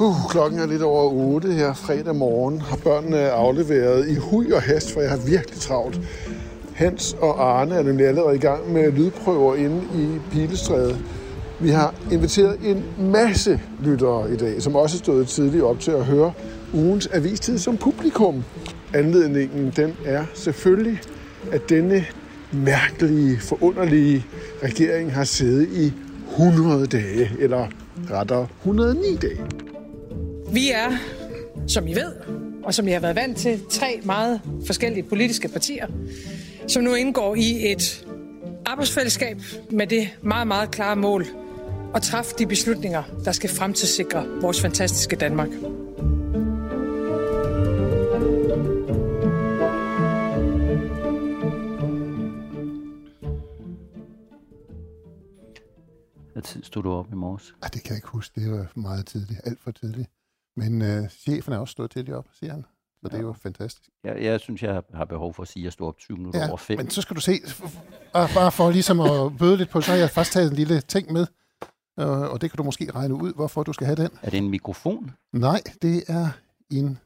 Uh, 0.00 0.30
klokken 0.30 0.60
er 0.60 0.66
lidt 0.66 0.82
over 0.82 1.10
8 1.10 1.52
her 1.52 1.74
fredag 1.74 2.16
morgen. 2.16 2.60
Har 2.60 2.76
børnene 2.76 3.30
afleveret 3.30 4.08
i 4.08 4.14
hui 4.14 4.52
og 4.52 4.62
hast, 4.62 4.92
for 4.92 5.00
jeg 5.00 5.10
har 5.10 5.16
virkelig 5.16 5.60
travlt. 5.60 6.00
Hans 6.74 7.16
og 7.20 7.58
Arne 7.58 7.74
er 7.74 7.82
nemlig 7.82 8.06
allerede 8.06 8.36
i 8.36 8.38
gang 8.38 8.72
med 8.72 8.92
lydprøver 8.92 9.54
inde 9.54 9.82
i 9.94 10.18
Pilestræde. 10.32 10.98
Vi 11.60 11.68
har 11.68 11.94
inviteret 12.12 12.58
en 12.64 12.84
masse 12.98 13.60
lyttere 13.80 14.32
i 14.32 14.36
dag, 14.36 14.62
som 14.62 14.76
også 14.76 14.98
stod 14.98 15.24
tidligt 15.24 15.64
op 15.64 15.80
til 15.80 15.90
at 15.90 16.04
høre 16.04 16.32
ugens 16.72 17.06
avistid 17.06 17.58
som 17.58 17.76
publikum. 17.76 18.44
Anledningen 18.94 19.72
den 19.76 19.96
er 20.04 20.24
selvfølgelig, 20.34 21.00
at 21.52 21.68
denne 21.68 22.04
mærkelige, 22.52 23.40
forunderlige 23.40 24.26
regering 24.62 25.12
har 25.12 25.24
siddet 25.24 25.68
i 25.72 25.92
100 26.30 26.86
dage, 26.86 27.30
eller 27.38 27.66
rettere 28.10 28.46
109 28.62 29.16
dage. 29.16 29.73
Vi 30.54 30.70
er, 30.70 30.90
som 31.68 31.86
I 31.86 31.94
ved, 31.94 32.12
og 32.64 32.74
som 32.74 32.88
I 32.88 32.90
har 32.90 33.00
været 33.00 33.16
vant 33.16 33.38
til, 33.38 33.60
tre 33.70 34.00
meget 34.04 34.40
forskellige 34.66 35.02
politiske 35.02 35.48
partier, 35.48 35.86
som 36.68 36.82
nu 36.82 36.94
indgår 36.94 37.34
i 37.34 37.72
et 37.72 38.06
arbejdsfællesskab 38.66 39.40
med 39.70 39.86
det 39.86 40.08
meget, 40.22 40.46
meget 40.46 40.70
klare 40.70 40.96
mål 40.96 41.26
at 41.94 42.02
træffe 42.02 42.34
de 42.38 42.46
beslutninger, 42.46 43.02
der 43.24 43.32
skal 43.32 43.50
fremtidssikre 43.50 44.26
vores 44.40 44.60
fantastiske 44.60 45.16
Danmark. 45.16 45.48
Hvad 56.32 56.42
tid 56.42 56.62
stod 56.62 56.82
du 56.82 56.90
op 56.90 57.12
i 57.12 57.14
morges? 57.14 57.54
Ah, 57.62 57.70
det 57.72 57.82
kan 57.82 57.90
jeg 57.90 57.96
ikke 57.96 58.08
huske. 58.08 58.40
Det 58.40 58.50
var 58.50 58.72
meget 58.74 59.06
tidligt. 59.06 59.40
Alt 59.44 59.60
for 59.60 59.70
tidligt. 59.70 60.08
Men 60.56 60.82
øh, 60.82 61.08
chefen 61.08 61.52
er 61.52 61.58
også 61.58 61.72
stået 61.72 61.90
tidligt 61.90 62.16
op, 62.16 62.26
siger 62.40 62.52
han. 62.52 62.64
Så 63.02 63.08
det 63.08 63.14
er 63.18 63.22
jo 63.22 63.32
fantastisk. 63.32 63.88
Jeg, 64.04 64.22
jeg 64.22 64.40
synes, 64.40 64.62
jeg 64.62 64.72
har- 64.74 64.84
har 64.94 65.04
behov 65.04 65.34
for 65.34 65.42
at 65.42 65.48
sige, 65.48 65.62
at 65.62 65.64
jeg 65.64 65.72
stod 65.72 65.88
op 65.88 65.98
20 65.98 66.16
minutter 66.16 66.40
Ja, 66.40 66.48
over 66.48 66.56
5. 66.56 66.78
men 66.78 66.90
så 66.90 67.00
skal 67.02 67.16
du 67.16 67.20
se, 67.20 67.40
bare, 68.12 68.28
bare 68.34 68.52
for 68.52 68.70
ligesom 68.70 69.00
at 69.00 69.36
bøde 69.38 69.56
lidt 69.56 69.70
på, 69.70 69.80
så 69.80 69.90
har 69.90 69.98
jeg 69.98 70.10
faktisk 70.10 70.32
taget 70.34 70.50
en 70.50 70.56
lille 70.56 70.80
ting 70.80 71.12
med. 71.12 71.26
Øh, 72.00 72.06
og 72.08 72.40
det 72.40 72.50
kan 72.50 72.56
du 72.56 72.62
måske 72.62 72.90
regne 72.94 73.14
ud, 73.14 73.34
hvorfor 73.34 73.62
du 73.62 73.72
skal 73.72 73.86
have 73.86 73.96
den. 73.96 74.08
Er 74.22 74.30
det 74.30 74.38
en 74.38 74.48
mikrofon? 74.50 75.10
Nej, 75.32 75.62
det 75.82 76.04
er 76.08 76.28
en, 76.70 76.98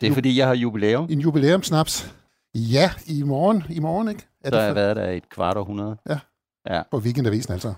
Det 0.00 0.08
er, 0.08 0.12
fordi 0.14 0.38
jeg 0.38 0.46
har 0.46 0.54
jubilæum. 0.54 1.06
en 1.10 1.20
jubilæumsnaps. 1.20 2.14
Ja, 2.54 2.90
i 3.06 3.22
morgen, 3.22 3.64
i 3.70 3.78
morgen, 3.80 4.08
ikke? 4.08 4.26
Er 4.44 4.50
Så 4.50 4.56
har 4.56 4.60
det 4.60 4.66
jeg 4.66 4.70
for, 4.70 4.74
været 4.80 4.96
der 4.96 5.10
et 5.10 5.28
kvart 5.28 5.56
århundrede. 5.56 5.96
på 6.90 6.98
weekendavisen, 6.98 7.52
altså. 7.52 7.74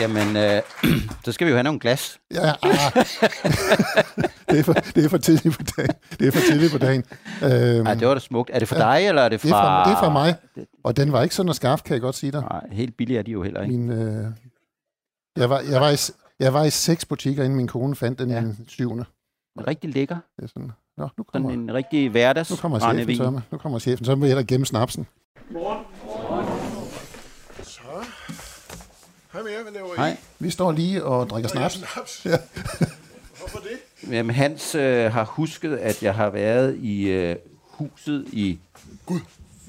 Jamen, 0.00 0.36
øh, 0.36 0.62
så 1.24 1.32
skal 1.32 1.46
vi 1.46 1.50
jo 1.50 1.56
have 1.56 1.64
nogle 1.64 1.80
glas. 1.80 2.18
Ja, 2.34 2.52
ah. 2.62 2.92
det, 4.50 4.58
er 4.58 4.62
for, 4.62 4.72
det 4.72 5.04
er 5.04 5.08
for 5.08 5.18
tidligt 5.18 5.56
på 5.56 5.62
dagen. 5.76 5.90
Det 6.18 6.28
er 6.28 6.32
for 6.32 6.40
tidligt 6.50 6.72
på 6.72 6.78
dagen. 6.78 7.04
Øhm, 7.44 7.84
Nej, 7.84 7.94
det 7.94 8.08
var 8.08 8.14
da 8.14 8.20
smukt. 8.20 8.50
Er 8.52 8.58
det 8.58 8.68
for 8.68 8.76
dig, 8.76 9.06
eller 9.08 9.22
er 9.22 9.28
det 9.28 9.40
fra... 9.40 9.48
det, 9.48 9.54
er 9.54 9.60
fra, 9.60 9.84
det 9.90 9.96
er 9.96 9.98
fra 9.98 10.12
mig. 10.12 10.34
Og 10.84 10.96
den 10.96 11.12
var 11.12 11.22
ikke 11.22 11.34
sådan 11.34 11.54
skarp, 11.54 11.84
kan 11.84 11.94
jeg 11.94 12.00
godt 12.00 12.14
sige 12.14 12.32
dig. 12.32 12.40
Nej, 12.40 12.66
helt 12.72 12.96
billige 12.96 13.18
er 13.18 13.22
de 13.22 13.30
jo 13.30 13.42
heller 13.42 13.62
ikke. 13.62 13.76
Min, 13.76 13.90
øh, 13.90 14.24
jeg, 15.36 15.50
var, 15.50 15.60
jeg, 15.70 15.80
var 15.80 15.90
i, 15.90 15.96
jeg 16.40 16.54
var 16.54 16.64
i 16.64 16.70
seks 16.70 17.04
butikker, 17.04 17.44
inden 17.44 17.56
min 17.56 17.66
kone 17.68 17.96
fandt 17.96 18.18
den 18.18 18.30
Ja. 18.30 18.36
ja. 18.40 18.46
syvende. 18.68 19.04
Rigtig 19.66 19.94
lækker. 19.94 20.16
Det 20.36 20.44
er 20.44 20.48
sådan, 20.48 20.72
Nå, 20.96 21.04
nu 21.04 21.24
Sådan 21.32 21.42
kommer, 21.42 21.50
en 21.50 21.74
rigtig 21.74 22.10
hverdags 22.10 22.50
nu 22.50 22.56
kommer 22.56 22.78
chefen, 22.78 23.16
så, 23.16 23.40
nu 23.52 23.58
kommer 23.58 23.78
chefen, 23.78 24.04
så 24.04 24.16
må 24.16 24.24
jeg 24.24 24.30
hellere 24.30 24.46
gemme 24.46 24.66
snapsen. 24.66 25.06
Så. 25.52 25.76
Hej 29.32 29.42
med 29.42 29.50
jer, 29.50 29.62
hvad 29.62 29.72
laver 29.72 29.94
I? 29.94 29.96
Hej. 29.96 30.16
Vi 30.38 30.50
står 30.50 30.72
lige 30.72 31.04
og 31.04 31.28
drikker 31.30 31.50
snaps. 31.50 31.74
Snaps. 31.74 32.22
Ja. 32.24 32.36
Hvorfor 33.38 33.58
det? 33.58 34.10
Jamen, 34.12 34.34
Hans 34.34 34.74
øh, 34.74 35.12
har 35.12 35.24
husket, 35.24 35.76
at 35.76 36.02
jeg 36.02 36.14
har 36.14 36.30
været 36.30 36.76
i 36.76 37.02
øh, 37.08 37.36
huset 37.70 38.24
i 38.32 38.58
Gud. 39.06 39.20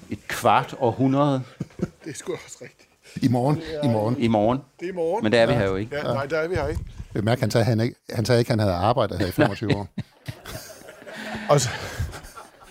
et 0.09 0.27
kvart 0.27 0.75
århundrede 0.79 1.41
Det 1.79 2.09
er 2.09 2.13
sgu 2.13 2.33
også 2.33 2.57
rigtigt. 2.61 2.88
I 3.23 3.27
morgen, 3.27 3.61
i 3.83 3.88
morgen. 3.88 4.16
i 4.19 4.27
morgen. 4.27 4.59
Det 4.79 4.85
er 4.85 4.91
i 4.91 4.95
morgen. 4.95 5.23
Men 5.23 5.31
det 5.31 5.39
er 5.39 5.45
vi 5.45 5.53
her 5.53 5.66
jo 5.66 5.75
ikke. 5.75 5.95
Ja, 5.95 6.03
nej, 6.03 6.25
der 6.25 6.38
er 6.38 6.47
vi 6.47 6.55
her 6.55 6.67
ikke. 6.67 6.81
Bemærk, 7.13 7.39
han 7.39 7.51
sagde, 7.51 7.66
han, 7.66 7.79
ikke, 7.79 7.95
han 8.09 8.25
sagde 8.25 8.39
ikke, 8.41 8.51
han 8.51 8.59
havde 8.59 8.73
arbejdet 8.73 9.19
her 9.19 9.28
i 9.28 9.31
25 9.31 9.75
år. 9.75 9.88
Og 11.49 11.61
så, 11.61 11.69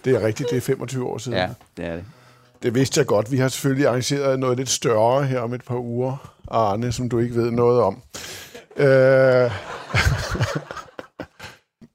det 0.05 0.15
er 0.17 0.27
rigtigt, 0.27 0.51
det 0.51 0.57
er 0.57 0.61
25 0.61 1.07
år 1.07 1.19
siden. 1.19 1.39
Ja, 1.39 1.49
det 1.77 1.85
er 1.85 1.95
det. 1.95 2.05
Det 2.63 2.75
vidste 2.75 2.99
jeg 2.99 3.07
godt. 3.07 3.33
Vi 3.33 3.39
har 3.39 3.49
selvfølgelig 3.49 3.87
arrangeret 3.87 4.39
noget 4.39 4.57
lidt 4.57 4.69
større 4.69 5.27
her 5.27 5.41
om 5.41 5.55
et 5.55 5.65
par 5.65 5.77
uger, 5.79 6.35
Arne, 6.51 6.93
som 6.93 7.09
du 7.09 7.19
ikke 7.19 7.35
ved 7.35 7.51
noget 7.51 7.81
om. 7.83 8.03
Øh... 8.77 8.87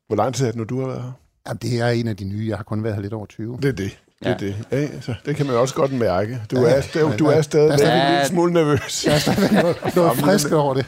Hvor 0.08 0.16
lang 0.16 0.36
tid 0.36 0.46
er 0.46 0.52
det 0.52 0.56
nu, 0.58 0.64
du 0.64 0.80
har 0.80 0.88
været 0.88 1.02
her? 1.02 1.12
Jamen, 1.48 1.60
det 1.62 1.80
er 1.80 1.88
en 1.88 2.08
af 2.08 2.18
de 2.18 2.24
nye. 2.26 2.46
Jeg 2.50 2.58
har 2.58 2.64
kun 2.64 2.84
været 2.84 2.96
her 2.96 3.02
lidt 3.02 3.14
over 3.14 3.26
20. 3.26 3.58
Det 3.62 3.66
er 3.66 3.72
det. 3.72 3.78
Det 3.78 4.28
er 4.28 4.30
Ja. 4.30 4.36
det. 4.38 4.56
Ja, 4.72 4.78
altså, 4.78 5.14
det 5.26 5.36
kan 5.36 5.46
man 5.46 5.56
også 5.56 5.76
godt 5.76 5.92
mærke. 5.94 6.42
Du 6.52 6.60
Ja, 6.60 6.76
er, 6.76 6.82
stadig, 6.82 7.20
du 7.20 7.26
der- 7.26 7.32
er 7.32 7.42
stadig 7.42 7.68
er 7.70 7.74
en 7.74 7.80
stadig- 7.80 8.12
lille 8.12 8.26
smule 8.28 8.54
nervøs. 8.54 9.06
Jeg 9.06 9.14
er 9.16 9.20
stadigvæk 9.20 9.52
noget, 9.52 9.78
noget 9.96 10.18
frisk 10.18 10.52
over 10.52 10.74
det. 10.74 10.86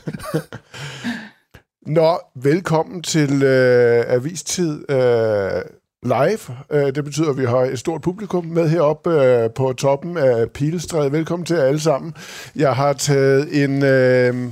Nå, 1.88 2.20
velkommen 2.36 3.04
til 3.04 3.44
øh, 3.44 4.04
Avistid 4.08 4.92
øh, 4.92 5.62
live. 6.04 6.40
Øh, 6.72 6.96
det 6.96 7.04
betyder, 7.04 7.30
at 7.30 7.38
vi 7.38 7.46
har 7.46 7.58
et 7.58 7.80
stort 7.80 8.02
publikum 8.02 8.46
med 8.46 8.70
heroppe 8.70 9.24
øh, 9.24 9.50
på 9.52 9.74
toppen 9.74 10.18
af 10.18 10.52
Pilestræde. 10.52 11.12
Velkommen 11.12 11.46
til 11.46 11.56
alle 11.56 11.80
sammen. 11.80 12.14
Jeg 12.56 12.76
har 12.76 12.94
taget 12.94 13.64
en 13.64 13.84
øh, 13.84 14.52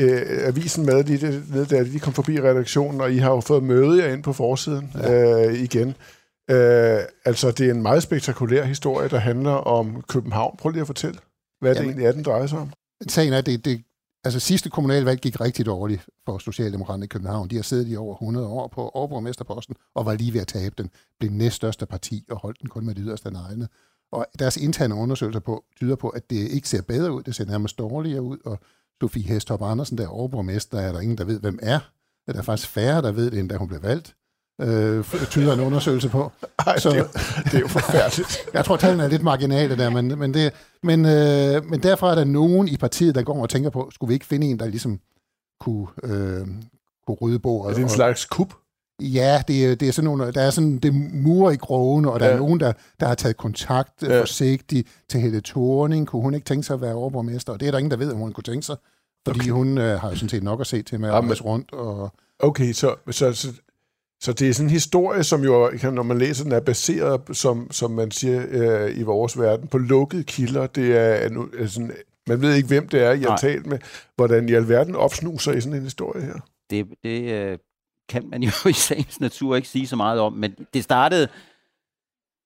øh, 0.00 0.46
avisen 0.46 0.86
med, 0.86 1.04
lige, 1.04 1.64
da 1.64 1.84
de 1.84 2.00
kom 2.00 2.12
forbi 2.12 2.40
redaktionen, 2.40 3.00
og 3.00 3.12
I 3.12 3.16
har 3.16 3.30
jo 3.30 3.40
fået 3.40 3.62
møde 3.62 4.04
jer 4.04 4.12
ind 4.12 4.22
på 4.22 4.32
forsiden 4.32 4.90
ja. 4.94 5.46
øh, 5.46 5.54
igen. 5.54 5.88
Øh, 6.50 6.98
altså, 7.24 7.50
det 7.50 7.66
er 7.66 7.70
en 7.70 7.82
meget 7.82 8.02
spektakulær 8.02 8.64
historie, 8.64 9.08
der 9.08 9.18
handler 9.18 9.52
om 9.52 10.02
København. 10.08 10.56
Prøv 10.58 10.70
lige 10.70 10.80
at 10.80 10.86
fortælle, 10.86 11.18
hvad 11.60 11.70
det 11.70 11.76
Jamen- 11.76 11.88
egentlig 11.90 12.06
er, 12.06 12.12
den 12.12 12.22
drejer 12.22 12.46
sig 12.46 12.58
om. 12.58 12.72
Sagen 13.08 13.32
er, 13.32 13.40
det, 13.40 13.64
det, 13.64 13.82
altså 14.24 14.40
sidste 14.40 14.70
kommunalvalg 14.70 15.20
gik 15.20 15.40
rigtig 15.40 15.66
dårligt 15.66 16.06
for 16.24 16.38
Socialdemokraterne 16.38 17.04
i 17.04 17.08
København. 17.08 17.50
De 17.50 17.56
har 17.56 17.62
siddet 17.62 17.88
i 17.88 17.96
over 17.96 18.14
100 18.14 18.46
år 18.46 18.68
på 18.68 18.88
overborgmesterposten 18.88 19.76
og 19.94 20.06
var 20.06 20.14
lige 20.14 20.32
ved 20.32 20.40
at 20.40 20.46
tabe 20.46 20.74
den. 20.78 20.90
Blev 21.18 21.30
næststørste 21.30 21.86
parti 21.86 22.24
og 22.30 22.36
holdt 22.36 22.60
den 22.60 22.68
kun 22.68 22.86
med 22.86 22.94
det 22.94 23.02
yderste 23.06 23.26
af 23.26 23.32
neglene. 23.32 23.68
Og 24.12 24.26
deres 24.38 24.56
interne 24.56 24.94
undersøgelser 24.94 25.40
på, 25.40 25.64
tyder 25.76 25.96
på, 25.96 26.08
at 26.08 26.30
det 26.30 26.36
ikke 26.36 26.68
ser 26.68 26.82
bedre 26.82 27.12
ud. 27.12 27.22
Det 27.22 27.34
ser 27.34 27.44
nærmest 27.44 27.78
dårligere 27.78 28.22
ud. 28.22 28.38
Og 28.44 28.58
Sofie 29.00 29.22
Hestop 29.22 29.62
Andersen, 29.62 29.98
der 29.98 30.04
er 30.04 30.08
overborgmester, 30.08 30.78
er 30.78 30.92
der 30.92 31.00
ingen, 31.00 31.18
der 31.18 31.24
ved, 31.24 31.40
hvem 31.40 31.58
er. 31.62 31.80
Der 32.26 32.32
er 32.38 32.42
faktisk 32.42 32.68
færre, 32.68 33.02
der 33.02 33.12
ved 33.12 33.30
det, 33.30 33.38
end 33.38 33.48
da 33.48 33.56
hun 33.56 33.68
blev 33.68 33.82
valgt. 33.82 34.16
Øh, 34.60 35.04
tyder 35.30 35.52
en 35.54 35.60
undersøgelse 35.60 36.08
på. 36.08 36.32
Ej, 36.66 36.78
Så- 36.78 36.90
det, 36.90 36.96
er 36.96 37.00
jo, 37.00 37.06
det 37.44 37.54
er 37.54 37.58
jo 37.60 37.68
forfærdeligt. 37.68 38.38
Jeg 38.54 38.64
tror, 38.64 38.76
tallene 38.76 39.04
er 39.04 39.08
lidt 39.08 39.22
marginale 39.22 39.76
der, 39.76 39.90
men, 39.90 40.18
men, 40.18 40.34
det, 40.34 40.52
men, 40.82 41.04
øh, 41.04 41.64
men 41.70 41.82
derfor 41.82 42.10
er 42.10 42.14
der 42.14 42.24
nogen 42.24 42.68
i 42.68 42.76
partiet, 42.76 43.14
der 43.14 43.22
går 43.22 43.42
og 43.42 43.48
tænker 43.50 43.70
på, 43.70 43.90
skulle 43.94 44.08
vi 44.08 44.14
ikke 44.14 44.26
finde 44.26 44.46
en, 44.46 44.58
der 44.58 44.66
ligesom 44.66 45.00
kunne, 45.60 45.86
øh, 46.02 46.46
kunne 47.06 47.16
rydde 47.22 47.38
bordet? 47.38 47.70
Er 47.70 47.74
det 47.74 47.78
en 47.78 47.84
og- 47.84 47.90
slags 47.90 48.24
kup? 48.24 48.54
Ja, 49.02 49.42
det 49.48 49.66
er, 49.66 49.74
det 49.74 49.88
er 49.88 49.92
sådan 49.92 50.04
nogle, 50.04 50.32
der 50.32 50.40
er 50.42 50.50
sådan 50.50 50.78
det 50.78 50.94
murer 51.14 51.50
i 51.50 51.56
krogen, 51.56 52.04
og 52.06 52.20
der 52.20 52.26
Ja. 52.26 52.32
er 52.32 52.36
nogen, 52.36 52.60
der, 52.60 52.72
der 53.00 53.06
har 53.06 53.14
taget 53.14 53.36
kontakt 53.36 54.02
Ja. 54.02 54.14
ja. 54.14 54.20
forsigtigt 54.20 54.88
til 55.08 55.20
Helle 55.20 55.40
Thorning. 55.44 56.06
Kunne 56.06 56.22
hun 56.22 56.34
ikke 56.34 56.44
tænke 56.44 56.62
sig 56.66 56.74
at 56.74 56.80
være 56.80 56.94
overborgmester? 56.94 57.52
Og 57.52 57.60
det 57.60 57.66
er 57.66 57.70
der 57.70 57.78
ingen, 57.78 57.90
der 57.90 57.96
ved, 57.96 58.12
om 58.12 58.18
hun 58.18 58.32
kunne 58.32 58.44
tænke 58.44 58.62
sig. 58.66 58.76
Fordi 59.26 59.40
Okay. 59.40 59.50
hun 59.50 59.78
øh, 59.78 60.00
har 60.00 60.08
jo 60.10 60.14
sådan 60.16 60.28
set 60.28 60.42
nok 60.42 60.60
at 60.60 60.66
se 60.66 60.82
til 60.82 61.00
med 61.00 61.08
at 61.08 61.14
rejse 61.24 61.42
rundt. 61.42 61.72
Og, 61.72 62.12
Okay, 62.38 62.72
så, 62.72 62.94
så, 63.10 63.32
så, 63.32 63.48
så 64.22 64.32
det 64.32 64.48
er 64.48 64.52
sådan 64.54 64.66
en 64.66 64.70
historie, 64.70 65.24
som 65.24 65.42
jo, 65.44 65.70
når 65.92 66.02
man 66.02 66.18
læser 66.18 66.44
den, 66.44 66.52
er 66.52 66.60
baseret, 66.60 67.20
som, 67.36 67.70
som 67.70 67.90
man 67.90 68.10
siger 68.10 68.44
øh, 68.48 68.98
i 68.98 69.02
vores 69.02 69.38
verden, 69.38 69.68
på 69.68 69.78
lukkede 69.78 70.24
kilder. 70.24 70.66
Det 70.66 70.96
er, 70.96 71.28
nu- 71.28 71.48
er 71.58 71.66
sådan, 71.66 71.92
man 72.28 72.40
ved 72.42 72.54
ikke, 72.54 72.68
hvem 72.68 72.88
det 72.88 73.02
er, 73.02 73.12
I 73.12 73.20
har 73.20 73.36
talt 73.36 73.66
med. 73.66 73.78
Hvordan 74.16 74.48
i 74.48 74.52
alverden 74.52 74.94
opsnuser 74.96 75.52
i 75.52 75.60
sådan 75.60 75.78
en 75.78 75.82
historie 75.84 76.22
her? 76.22 76.34
Det, 76.70 76.86
det 77.02 77.32
øh, 77.32 77.58
kan 78.08 78.28
man 78.28 78.42
jo 78.42 78.50
i 78.70 78.72
sagens 78.72 79.20
natur 79.20 79.56
ikke 79.56 79.68
sige 79.68 79.86
så 79.86 79.96
meget 79.96 80.20
om, 80.20 80.32
men 80.32 80.52
det 80.74 80.84
startede, 80.84 81.28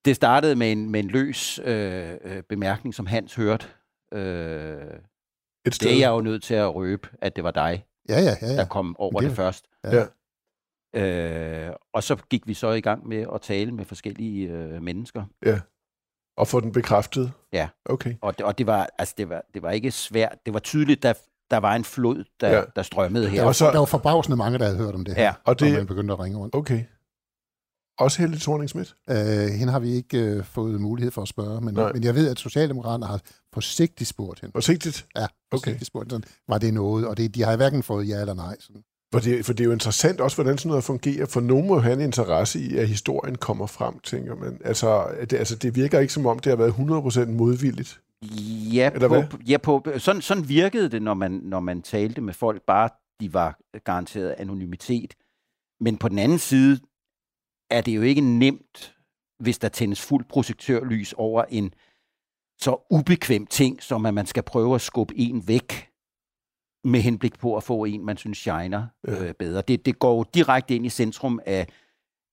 det 0.05 0.17
startede 0.17 0.57
med 0.57 0.73
en, 0.73 0.91
med 0.91 1.01
en 1.01 1.09
løs 1.09 1.61
øh, 1.65 2.11
øh, 2.25 2.43
bemærkning, 2.49 2.95
som 2.95 3.07
Hans 3.07 3.35
hørte 3.35 3.67
øh, 4.15 4.77
et 5.67 5.75
sted. 5.75 5.89
Det 5.89 5.97
er 5.97 6.01
jeg 6.01 6.11
jo 6.11 6.21
nødt 6.21 6.43
til 6.43 6.55
at 6.55 6.75
røbe, 6.75 7.09
at 7.23 7.37
det 7.37 7.45
var 7.45 7.51
dig, 7.51 7.85
Ja, 8.09 8.21
ja, 8.21 8.35
ja. 8.43 8.47
der 8.47 8.55
ja. 8.55 8.65
kom 8.69 8.97
over 8.99 9.13
Det 9.13 9.21
det, 9.23 9.31
det 9.31 9.37
først. 9.37 9.65
Ja. 9.85 10.05
Øh, 10.95 11.71
og 11.95 12.03
så 12.03 12.17
gik 12.31 12.47
vi 12.47 12.55
så 12.55 12.71
i 12.71 12.81
gang 12.81 13.09
med 13.09 13.27
at 13.35 13.41
tale 13.41 13.73
med 13.73 13.85
forskellige 13.85 14.49
øh, 14.49 14.83
mennesker. 14.83 15.25
Og 16.37 16.49
få 16.49 16.61
den 16.61 16.73
bekræftet. 16.73 17.33
Ja. 17.53 17.69
Okay. 17.85 18.15
Og 18.23 18.39
det, 18.39 18.47
og 18.47 18.59
det 18.59 18.67
var 18.67 18.89
altså 18.99 19.15
det 19.19 19.29
var 19.29 19.43
det 19.55 19.63
var 19.63 19.71
ikke 19.71 19.91
svært. 19.91 20.37
Det 20.47 20.55
var 20.55 20.61
tydeligt 20.61 21.03
der 21.03 21.13
der 21.51 21.57
var 21.57 21.75
en 21.75 21.85
flod 21.85 22.25
der, 22.41 22.49
Ja. 22.49 22.57
ja. 22.59 22.65
der 22.77 22.83
strømmede 22.83 23.29
her. 23.29 23.37
Der, 23.37 23.43
var, 23.43 23.49
Og 23.49 23.55
så- 23.55 23.71
der 23.71 23.79
var 23.79 23.85
forbavsende 23.85 24.37
mange, 24.37 24.59
der 24.59 24.65
havde 24.65 24.79
hørt 24.79 24.95
om 24.95 25.05
det 25.05 25.15
her, 25.15 25.23
Ja. 25.23 25.35
Og 25.45 25.61
det... 25.61 25.69
og 25.73 25.77
man 25.79 25.87
begyndte 25.87 26.13
at 26.15 26.21
ringe 26.21 26.39
rundt. 26.39 26.55
okay. 26.55 26.85
Også 27.99 28.19
Helle 28.23 28.39
thorning 28.39 28.69
Schmidt. 28.69 28.95
Øh, 29.11 29.17
hende 29.59 29.73
har 29.73 29.79
vi 29.81 29.89
ikke 29.91 30.19
øh, 30.19 30.45
fået 30.45 30.81
mulighed 30.81 31.11
for 31.13 31.23
at 31.23 31.29
spørge, 31.29 31.61
men, 31.61 31.75
Nej. 31.75 31.93
men 31.93 32.05
jeg 32.05 32.15
ved, 32.15 32.31
at 32.31 32.39
Socialdemokraterne 32.39 33.07
har 33.07 33.21
forsigtigt 33.55 34.09
spurgt 34.11 34.41
hende. 34.41 34.53
Forsigtigt. 34.53 35.07
Ja, 35.17 35.23
Okay. 35.25 35.31
forsigtigt 35.59 35.87
spurgt 35.87 36.13
hende. 36.13 36.27
Var 36.49 36.59
det 36.59 36.75
noget? 36.75 37.07
Og 37.09 37.17
det, 37.17 37.35
de 37.35 37.43
har 37.43 37.57
hverken 37.57 37.83
fået 37.83 38.09
ja 38.09 38.21
eller 38.21 38.35
nej. 38.35 38.57
Sådan. 38.61 38.83
For 39.13 39.21
det, 39.21 39.47
for 39.47 39.53
det 39.53 39.61
er 39.61 39.65
jo 39.65 39.73
interessant 39.73 40.21
også, 40.21 40.37
hvordan 40.37 40.59
sådan 40.59 40.69
noget 40.69 40.85
fungerer, 40.85 41.27
for 41.27 41.41
nogen 41.41 41.67
må 41.67 41.79
have 41.79 41.95
en 41.95 42.01
interesse 42.01 42.61
i, 42.61 42.77
at 42.77 42.89
historien 42.89 43.35
kommer 43.35 43.67
frem, 43.67 43.99
tænker 43.99 44.35
man. 44.35 44.61
Altså, 44.65 45.17
det, 45.21 45.33
altså, 45.33 45.57
det 45.57 45.77
virker 45.77 45.99
ikke 46.01 46.13
som 46.13 46.27
om, 46.27 46.39
det 46.39 46.51
har 46.51 46.57
været 46.57 47.27
100% 47.27 47.31
modvilligt. 47.31 48.01
Ja, 48.73 48.91
Eller 48.95 49.09
på, 49.09 49.15
hvad? 49.15 49.25
ja 49.49 49.59
på, 49.59 49.85
sådan, 49.99 50.23
sådan 50.23 50.49
virkede 50.49 50.89
det, 50.89 51.03
når 51.03 51.15
man, 51.15 51.31
når 51.31 51.61
man 51.61 51.83
talte 51.83 52.21
med 52.21 52.35
folk, 52.35 52.63
bare 52.67 52.89
de 53.21 53.35
var 53.35 53.59
garanteret 53.85 54.35
anonymitet. 54.39 55.15
Men 55.81 55.97
på 55.97 56.09
den 56.09 56.19
anden 56.19 56.39
side 56.39 56.81
er 57.71 57.81
det 57.81 57.97
jo 57.97 58.03
ikke 58.03 58.21
nemt, 58.21 58.95
hvis 59.41 59.59
der 59.59 59.69
tændes 59.69 60.01
fuld 60.01 60.25
projektørlys 60.29 61.13
over 61.13 61.45
en 61.49 61.75
så 62.61 62.87
ubekvem 62.91 63.47
ting, 63.47 63.83
som 63.83 64.07
at 64.07 64.15
man 64.15 64.27
skal 64.27 64.43
prøve 64.43 64.75
at 64.75 64.81
skubbe 64.81 65.15
en 65.17 65.49
væk 65.49 65.88
med 66.85 67.01
henblik 67.01 67.39
på 67.39 67.57
at 67.57 67.63
få 67.63 67.85
en, 67.85 68.07
man 68.07 68.17
synes 68.17 68.39
shiner 68.39 68.87
Ja. 69.09 69.25
øh, 69.25 69.35
bedre. 69.35 69.63
Det, 69.69 69.87
det 69.87 69.99
går 69.99 70.17
jo 70.17 70.25
direkte 70.35 70.75
ind 70.75 70.87
i 70.87 70.89
centrum 70.89 71.41
af 71.47 71.67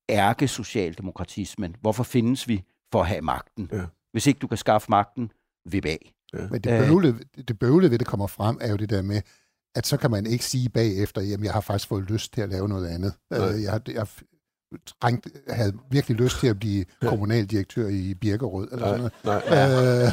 ærke-socialdemokratismen. 0.09 1.75
Hvorfor 1.81 2.03
findes 2.03 2.47
vi? 2.47 2.63
For 2.91 3.01
at 3.01 3.07
have 3.07 3.21
magten. 3.21 3.69
Ja. 3.71 3.81
Hvis 4.11 4.27
ikke 4.27 4.39
du 4.39 4.47
kan 4.47 4.57
skaffe 4.57 4.87
magten, 4.89 5.31
vip 5.65 5.85
af. 5.85 6.11
Men 6.33 6.61
det 6.61 6.81
Øh. 6.81 6.87
bøvlede, 6.87 7.19
det 7.47 7.59
bøvlede 7.59 7.91
ved, 7.91 7.99
det 7.99 8.07
kommer 8.07 8.27
frem, 8.27 8.57
er 8.61 8.69
jo 8.71 8.75
det 8.75 8.89
der 8.89 9.01
med, 9.01 9.21
at 9.75 9.87
så 9.87 9.97
kan 9.97 10.11
man 10.11 10.25
ikke 10.25 10.45
sige 10.45 10.69
bagefter, 10.69 11.21
jamen 11.21 11.43
jeg 11.45 11.53
har 11.53 11.61
faktisk 11.61 11.87
fået 11.89 12.03
lyst 12.11 12.33
til 12.33 12.41
at 12.41 12.49
lave 12.49 12.67
noget 12.69 12.87
andet. 12.87 13.13
Øh, 13.33 13.63
jeg, 13.63 13.71
har- 13.71 13.81
jeg, 13.93 14.07
trængt, 15.01 15.27
havde 15.49 15.73
virkelig 15.91 16.17
lyst 16.17 16.39
til 16.39 16.47
at 16.47 16.59
blive 16.59 16.85
kommunaldirektør 17.01 17.87
i 17.87 18.13
Birkerød. 18.13 18.67
Eller 18.71 18.85
sådan 18.87 19.11
noget. 19.23 19.43
nej. 19.49 20.05
Øh, 20.05 20.11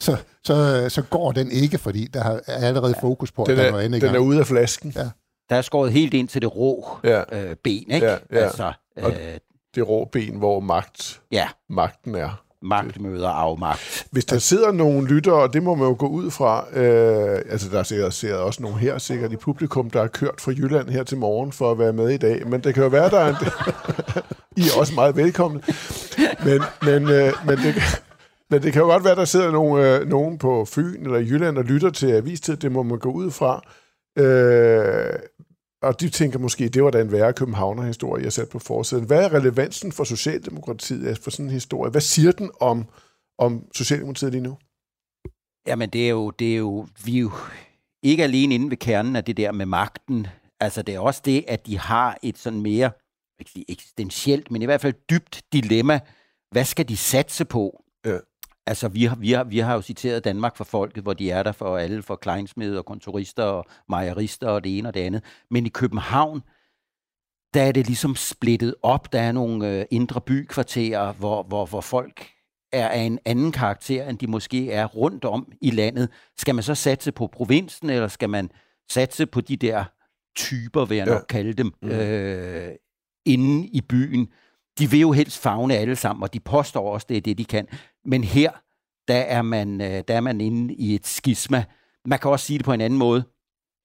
så, 0.00 0.16
så, 0.44 0.86
så 0.88 1.02
går 1.02 1.32
den 1.32 1.50
ikke, 1.52 1.78
fordi 1.78 2.06
der 2.06 2.22
har- 2.22 2.40
er 2.46 2.66
allerede 2.66 2.94
fokus 3.00 3.32
på, 3.32 3.42
at 3.42 3.48
Den 3.48 3.56
der 3.56 3.62
er 3.62 3.66
er, 3.66 3.70
noget 3.70 3.84
andet 3.84 4.02
den 4.02 4.14
er 4.14 4.18
ude 4.18 4.38
af 4.38 4.46
flasken. 4.46 4.92
Ja. 4.96 5.08
Der 5.50 5.56
er 5.56 5.62
skåret 5.62 5.92
helt 5.92 6.14
ind 6.14 6.28
til 6.28 6.42
det 6.42 6.56
rå 6.56 6.88
Ja, 7.04 7.22
øh, 7.32 7.56
ben, 7.64 7.84
ikke? 7.90 8.06
Ja, 8.06 8.12
ja. 8.32 8.38
Altså, 8.38 8.72
Og- 9.02 9.10
øh, 9.10 9.38
det 9.74 9.88
rå 9.88 10.08
ben, 10.12 10.34
hvor 10.36 10.60
magt, 10.60 11.20
ja, 11.32 11.48
magten 11.70 12.14
er. 12.14 12.42
magt 12.62 13.00
møder 13.00 13.28
afmagt. 13.28 14.06
Hvis 14.10 14.24
der 14.24 14.38
sidder 14.38 14.72
nogle 14.72 15.08
lyttere, 15.08 15.34
og 15.34 15.52
det 15.52 15.62
må 15.62 15.74
man 15.74 15.88
jo 15.88 15.96
gå 15.98 16.06
ud 16.06 16.30
fra, 16.30 16.66
øh, 16.78 17.38
altså 17.50 17.68
der 17.68 17.82
sidder, 17.82 18.10
sidder 18.10 18.36
også 18.36 18.62
nogle 18.62 18.78
her 18.78 18.98
sikkert 18.98 19.32
i 19.32 19.36
publikum, 19.36 19.90
der 19.90 20.00
har 20.00 20.06
kørt 20.08 20.40
fra 20.40 20.50
Jylland 20.52 20.88
her 20.88 21.02
til 21.02 21.18
morgen 21.18 21.52
for 21.52 21.70
at 21.70 21.78
være 21.78 21.92
med 21.92 22.08
i 22.08 22.16
dag, 22.16 22.48
men 22.48 22.60
det 22.64 22.74
kan 22.74 22.82
jo 22.82 22.88
være, 22.88 23.10
der 23.10 23.18
er 23.20 23.28
en 23.28 23.36
I 24.56 24.60
er 24.60 24.78
også 24.80 24.94
meget 24.94 25.16
velkomne. 25.16 25.60
Men, 26.44 26.62
men, 26.82 27.02
øh, 27.10 27.32
men, 27.46 27.58
det, 27.58 27.74
men 28.50 28.62
det 28.62 28.72
kan 28.72 28.82
jo 28.82 28.88
godt 28.88 29.04
være, 29.04 29.14
der 29.14 29.24
sidder 29.24 29.50
nogle, 29.50 29.96
øh, 29.96 30.08
nogen 30.08 30.38
på 30.38 30.64
Fyn 30.64 31.04
eller 31.04 31.18
Jylland 31.18 31.58
og 31.58 31.64
lytter 31.64 31.90
til 31.90 32.06
Avistid, 32.06 32.56
det 32.56 32.72
må 32.72 32.82
man 32.82 32.98
gå 32.98 33.10
ud 33.10 33.30
fra. 33.30 33.62
Øh, 34.18 35.18
og 35.82 36.00
de 36.00 36.08
tænker 36.08 36.38
måske, 36.38 36.68
det 36.68 36.84
var 36.84 36.90
da 36.90 37.00
en 37.00 37.12
værre 37.12 37.32
københavner-historie, 37.32 38.24
jeg 38.24 38.32
satte 38.32 38.52
på 38.52 38.58
forsiden. 38.58 39.04
Hvad 39.04 39.24
er 39.24 39.34
relevansen 39.34 39.92
for 39.92 40.04
Socialdemokratiet 40.04 41.18
for 41.18 41.30
sådan 41.30 41.46
en 41.46 41.52
historie? 41.52 41.90
Hvad 41.90 42.00
siger 42.00 42.32
den 42.32 42.50
om, 42.60 42.84
om 43.38 43.64
Socialdemokratiet 43.74 44.32
lige 44.32 44.42
nu? 44.42 44.56
Jamen, 45.66 45.90
det 45.90 46.04
er 46.04 46.10
jo, 46.10 46.30
det 46.30 46.52
er 46.52 46.56
jo, 46.56 46.86
vi 47.04 47.16
er 47.16 47.20
jo 47.20 47.30
ikke 48.02 48.24
alene 48.24 48.54
inde 48.54 48.70
ved 48.70 48.76
kernen 48.76 49.16
af 49.16 49.24
det 49.24 49.36
der 49.36 49.52
med 49.52 49.66
magten. 49.66 50.26
Altså, 50.60 50.82
det 50.82 50.94
er 50.94 51.00
også 51.00 51.22
det, 51.24 51.44
at 51.48 51.66
de 51.66 51.78
har 51.78 52.18
et 52.22 52.38
sådan 52.38 52.60
mere, 52.60 52.90
ikke 53.40 53.64
eksistentielt, 53.68 54.50
men 54.50 54.62
i 54.62 54.64
hvert 54.64 54.80
fald 54.80 54.94
dybt 55.10 55.42
dilemma. 55.52 56.00
Hvad 56.50 56.64
skal 56.64 56.88
de 56.88 56.96
satse 56.96 57.44
på? 57.44 57.84
Ja. 58.04 58.18
Altså, 58.70 58.88
vi 58.88 59.04
har, 59.04 59.16
vi, 59.16 59.32
har, 59.32 59.44
vi 59.44 59.58
har 59.58 59.74
jo 59.74 59.82
citeret 59.82 60.24
Danmark 60.24 60.56
for 60.56 60.64
folket, 60.64 61.02
hvor 61.02 61.12
de 61.12 61.30
er 61.30 61.42
der 61.42 61.52
for 61.52 61.76
alle, 61.76 62.02
for 62.02 62.16
kleinsmede 62.16 62.78
og 62.78 62.84
kontorister 62.84 63.42
og 63.42 63.64
mejerister 63.88 64.48
og 64.48 64.64
det 64.64 64.78
ene 64.78 64.88
og 64.88 64.94
det 64.94 65.00
andet. 65.00 65.22
Men 65.50 65.66
i 65.66 65.68
København, 65.68 66.40
der 67.54 67.62
er 67.62 67.72
det 67.72 67.86
ligesom 67.86 68.16
splittet 68.16 68.74
op. 68.82 69.12
Der 69.12 69.20
er 69.20 69.32
nogle 69.32 69.78
øh, 69.78 69.84
indre 69.90 70.20
bykvarterer, 70.20 71.12
hvor, 71.12 71.42
hvor, 71.42 71.66
hvor 71.66 71.80
folk 71.80 72.28
er 72.72 72.88
af 72.88 73.00
en 73.00 73.18
anden 73.24 73.52
karakter, 73.52 74.08
end 74.08 74.18
de 74.18 74.26
måske 74.26 74.72
er 74.72 74.86
rundt 74.86 75.24
om 75.24 75.52
i 75.62 75.70
landet. 75.70 76.08
Skal 76.38 76.54
man 76.54 76.64
så 76.64 76.74
satse 76.74 77.12
på 77.12 77.26
provinsen, 77.26 77.90
eller 77.90 78.08
skal 78.08 78.30
man 78.30 78.50
satse 78.90 79.26
på 79.26 79.40
de 79.40 79.56
der 79.56 79.84
typer, 80.36 80.84
vil 80.84 80.96
jeg 80.96 81.06
Ja. 81.06 81.12
nok 81.12 81.24
kalde 81.28 81.52
dem, 81.52 81.72
Mm. 81.82 81.88
øh, 81.90 82.70
inde 83.26 83.66
i 83.68 83.80
byen? 83.80 84.28
De 84.80 84.90
vil 84.90 85.00
jo 85.00 85.12
helst 85.12 85.38
fagne 85.38 85.76
alle 85.76 85.96
sammen, 85.96 86.22
og 86.22 86.34
de 86.34 86.40
påstår 86.40 86.92
også, 86.92 87.06
det 87.08 87.16
er 87.16 87.20
det, 87.20 87.38
de 87.38 87.44
kan. 87.44 87.66
Men 88.04 88.24
her, 88.24 88.50
der 89.08 89.18
er 89.18 89.42
man, 89.42 89.80
øh, 89.80 90.04
der 90.08 90.16
er 90.16 90.20
man 90.20 90.40
inde 90.40 90.74
i 90.74 90.94
et 90.94 91.06
skisma. 91.06 91.64
Man 92.04 92.18
kan 92.18 92.30
også 92.30 92.46
sige 92.46 92.58
det 92.58 92.64
på 92.64 92.72
en 92.72 92.80
anden 92.80 92.98
måde. 92.98 93.24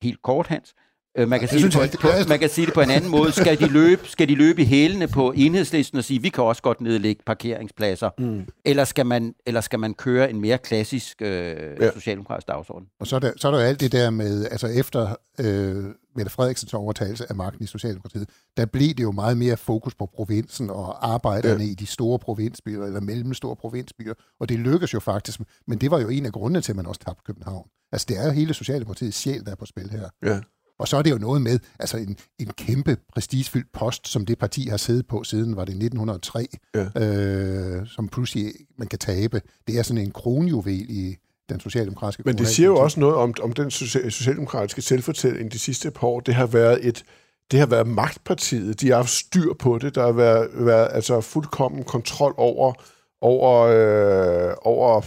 Helt 0.01 0.21
kort, 0.21 0.47
Hans. 0.47 0.75
Øh, 1.17 1.27
Man 1.29 1.39
kan, 1.39 1.49
sige 1.49 1.63
det 1.63 1.73
synes 1.73 1.97
på, 2.01 2.07
man 2.29 2.39
kan 2.39 2.49
sige 2.49 2.65
det 2.65 2.73
på 2.73 2.81
en 2.81 2.89
anden 2.89 3.11
måde. 3.11 3.31
Skal 3.31 3.59
de 3.59 3.67
løbe, 3.67 4.01
skal 4.07 4.27
de 4.29 4.35
løbe 4.35 4.61
i 4.61 4.65
hælene 4.65 5.07
på 5.07 5.33
enhedslisten 5.35 5.97
og 5.97 6.03
sige, 6.03 6.21
vi 6.21 6.29
kan 6.29 6.43
også 6.43 6.61
godt 6.61 6.81
nedlægge 6.81 7.21
parkeringspladser? 7.25 8.09
Mm. 8.17 8.45
Eller 8.65 8.83
skal 8.83 9.05
man, 9.05 9.33
eller 9.45 9.61
skal 9.61 9.79
man 9.79 9.93
køre 9.93 10.29
en 10.29 10.41
mere 10.41 10.57
klassisk 10.57 11.21
øh, 11.21 11.55
Ja. 11.81 11.91
socialdemokratisk 11.93 12.47
dagsorden? 12.47 12.87
Og 12.99 13.07
så 13.07 13.15
er, 13.15 13.19
der, 13.19 13.31
så 13.37 13.47
er 13.47 13.51
der 13.51 13.59
jo 13.59 13.65
alt 13.65 13.79
det 13.79 13.91
der 13.91 14.09
med, 14.09 14.45
altså 14.51 14.67
efter 14.67 15.15
øh, 15.39 15.83
Mette 16.15 16.31
Frederiksens 16.31 16.73
overtagelse 16.73 17.25
af 17.29 17.35
magten 17.35 17.63
i 17.63 17.67
Socialdemokratiet, 17.67 18.29
der 18.57 18.65
blev 18.65 18.87
det 18.89 19.03
jo 19.03 19.11
meget 19.11 19.37
mere 19.37 19.57
fokus 19.57 19.95
på 19.95 20.05
provinsen 20.15 20.69
og 20.69 21.11
arbejderne 21.13 21.59
Ja. 21.59 21.65
ja. 21.65 21.71
i 21.71 21.73
de 21.73 21.85
store 21.85 22.19
provinsbyer, 22.19 22.85
eller 22.85 22.99
mellemstore 23.01 23.55
provinsbyer, 23.55 24.13
og 24.39 24.49
det 24.49 24.59
lykkedes 24.59 24.93
jo 24.93 24.99
faktisk, 24.99 25.39
men 25.67 25.77
det 25.77 25.91
var 25.91 25.99
jo 25.99 26.09
en 26.09 26.25
af 26.25 26.31
grundene 26.31 26.61
til, 26.61 26.71
at 26.71 26.75
man 26.75 26.85
også 26.85 27.01
tabte 27.05 27.21
København. 27.25 27.67
Altså 27.91 28.05
det 28.09 28.17
er 28.19 28.25
jo 28.25 28.31
hele 28.31 28.53
Socialdemokratiets 28.53 29.17
sjæl, 29.17 29.45
der 29.45 29.51
er 29.51 29.55
på 29.55 29.65
spil 29.65 29.89
her. 29.89 30.09
Ja. 30.25 30.39
Og 30.79 30.87
så 30.87 30.97
er 30.97 31.01
det 31.01 31.11
jo 31.11 31.17
noget 31.17 31.41
med, 31.41 31.59
altså 31.79 31.97
en, 31.97 32.17
en 32.39 32.47
kæmpe 32.57 32.97
prestigefyldt 33.13 33.71
post, 33.73 34.07
som 34.07 34.25
det 34.25 34.37
parti 34.39 34.67
har 34.67 34.77
siddet 34.77 35.07
på 35.07 35.23
siden, 35.23 35.55
var 35.55 35.65
det 35.65 35.71
1903, 35.71 36.47
Ja. 36.75 37.05
øh, 37.05 37.87
som 37.87 38.07
pludselig 38.07 38.53
man 38.77 38.87
kan 38.87 38.99
tabe. 38.99 39.41
Det 39.67 39.79
er 39.79 39.83
sådan 39.83 40.01
en 40.03 40.11
kronjuvel 40.11 40.85
i 40.89 41.15
den 41.49 41.59
socialdemokratiske 41.59 42.23
Men 42.25 42.37
det 42.37 42.47
siger 42.47 42.67
jo 42.67 42.75
også 42.77 42.99
noget 42.99 43.15
om, 43.15 43.33
om 43.41 43.53
den 43.53 43.71
social- 43.71 44.11
socialdemokratiske 44.11 44.81
selvfortælling 44.81 45.51
de 45.51 45.59
sidste 45.59 45.91
par 45.91 46.07
år. 46.07 46.19
Det 46.19 46.35
har 46.35 46.45
været 46.47 46.87
et 46.87 47.03
det 47.51 47.59
har 47.59 47.65
været 47.67 47.87
magtpartiet. 47.87 48.81
De 48.81 48.89
har 48.89 48.95
haft 48.95 49.09
styr 49.09 49.53
på 49.59 49.77
det. 49.77 49.95
Der 49.95 50.05
har 50.05 50.11
været, 50.11 50.49
været 50.53 50.87
altså 50.91 51.21
fuldkommen 51.21 51.83
kontrol 51.83 52.33
over, 52.37 52.73
over, 53.21 53.61
øh, 53.61 54.53
over 54.61 55.01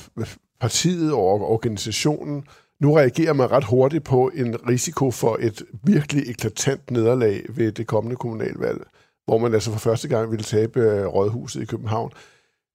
partiet, 0.61 1.13
over 1.13 1.41
organisationen. 1.41 2.45
Nu 2.81 2.93
reagerer 2.93 3.33
man 3.33 3.51
ret 3.51 3.65
hurtigt 3.65 4.05
på 4.05 4.31
en 4.35 4.69
risiko 4.69 5.11
for 5.11 5.37
et 5.41 5.63
virkelig 5.85 6.31
eklatant 6.31 6.91
nederlag 6.91 7.43
ved 7.49 7.73
det 7.73 7.87
kommende 7.87 8.17
kommunalvalg, 8.17 8.81
hvor 9.25 9.39
man 9.39 9.55
altså 9.55 9.71
for 9.73 9.79
første 9.79 10.09
gang 10.09 10.31
ville 10.31 10.45
tabe 10.45 10.81
øh, 10.81 11.07
rådhuset 11.07 11.63
i 11.63 11.65
København. 11.65 12.13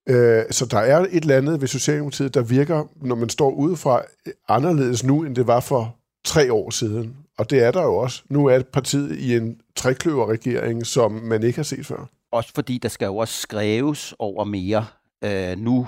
Øh, 0.10 0.44
så 0.52 0.66
der 0.66 0.80
er 0.80 1.00
et 1.00 1.14
eller 1.14 1.38
andet 1.38 1.62
ved 1.62 1.68
Socialdemokratiet, 1.68 2.34
der 2.34 2.42
virker, 2.42 2.90
når 3.02 3.16
man 3.16 3.30
står 3.30 3.52
udefra, 3.52 4.02
øh, 4.28 4.34
anderledes 4.48 5.04
nu, 5.04 5.24
end 5.24 5.36
det 5.36 5.48
var 5.48 5.60
for 5.60 5.96
tre 6.26 6.54
år 6.54 6.70
siden. 6.70 7.16
Og 7.38 7.50
det 7.50 7.64
er 7.64 7.72
der 7.72 7.84
jo 7.84 7.96
også. 7.96 8.24
Nu 8.30 8.46
er 8.46 8.62
partiet 8.74 9.20
i 9.20 9.36
en 9.36 9.62
trekløverregering, 9.76 10.86
som 10.86 11.12
man 11.12 11.44
ikke 11.44 11.58
har 11.58 11.64
set 11.64 11.86
før. 11.86 12.10
Også 12.32 12.52
fordi 12.56 12.78
der 12.78 12.90
skal 12.90 13.06
jo 13.06 13.18
også 13.18 13.42
skrives 13.42 14.14
over 14.20 14.44
mere. 14.44 14.86
Øh, 15.24 15.58
nu 15.58 15.88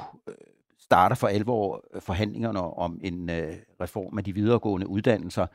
starter 0.85 1.15
for 1.15 1.27
alvor 1.27 1.83
øh, 1.93 2.01
forhandlingerne 2.01 2.61
om 2.61 2.99
en 3.03 3.29
øh, 3.29 3.53
reform 3.81 4.17
af 4.17 4.23
de 4.23 4.33
videregående 4.33 4.87
uddannelser. 4.87 5.47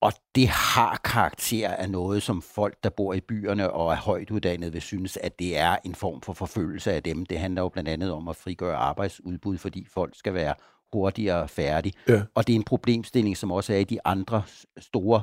Og 0.00 0.12
det 0.34 0.48
har 0.48 1.00
karakter 1.04 1.68
af 1.68 1.90
noget, 1.90 2.22
som 2.22 2.42
folk, 2.42 2.84
der 2.84 2.90
bor 2.90 3.14
i 3.14 3.20
byerne 3.20 3.70
og 3.70 3.92
er 3.92 3.96
højt 3.96 4.30
uddannede, 4.30 4.72
vil 4.72 4.82
synes, 4.82 5.16
at 5.16 5.38
det 5.38 5.58
er 5.58 5.76
en 5.84 5.94
form 5.94 6.20
for 6.20 6.32
forfølgelse 6.32 6.92
af 6.92 7.02
dem. 7.02 7.26
Det 7.26 7.38
handler 7.38 7.62
jo 7.62 7.68
blandt 7.68 7.88
andet 7.88 8.12
om 8.12 8.28
at 8.28 8.36
frigøre 8.36 8.76
arbejdsudbud, 8.76 9.58
fordi 9.58 9.86
folk 9.90 10.18
skal 10.18 10.34
være 10.34 10.54
hurtigere 10.92 11.48
færdige. 11.48 11.92
Ja. 12.08 12.22
Og 12.34 12.46
det 12.46 12.52
er 12.52 12.56
en 12.56 12.64
problemstilling, 12.64 13.36
som 13.36 13.52
også 13.52 13.72
er 13.72 13.78
i 13.78 13.84
de 13.84 13.98
andre 14.04 14.42
store 14.78 15.22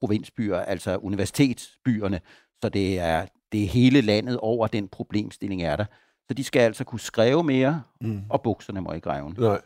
provinsbyer, 0.00 0.58
altså 0.58 0.96
universitetsbyerne. 0.96 2.20
Så 2.62 2.68
det 2.68 2.98
er, 2.98 3.26
det 3.52 3.62
er 3.62 3.68
hele 3.68 4.00
landet 4.00 4.38
over 4.38 4.66
den 4.66 4.88
problemstilling 4.88 5.62
er 5.62 5.76
der. 5.76 5.84
Så 6.28 6.34
de 6.34 6.44
skal 6.44 6.60
altså 6.60 6.84
kunne 6.84 7.00
skrive 7.00 7.44
mere, 7.44 7.82
Mm. 8.00 8.22
og 8.30 8.42
bukserne 8.42 8.80
må 8.80 8.92
ikke 8.92 9.10
revne. 9.10 9.34
Nej. 9.38 9.60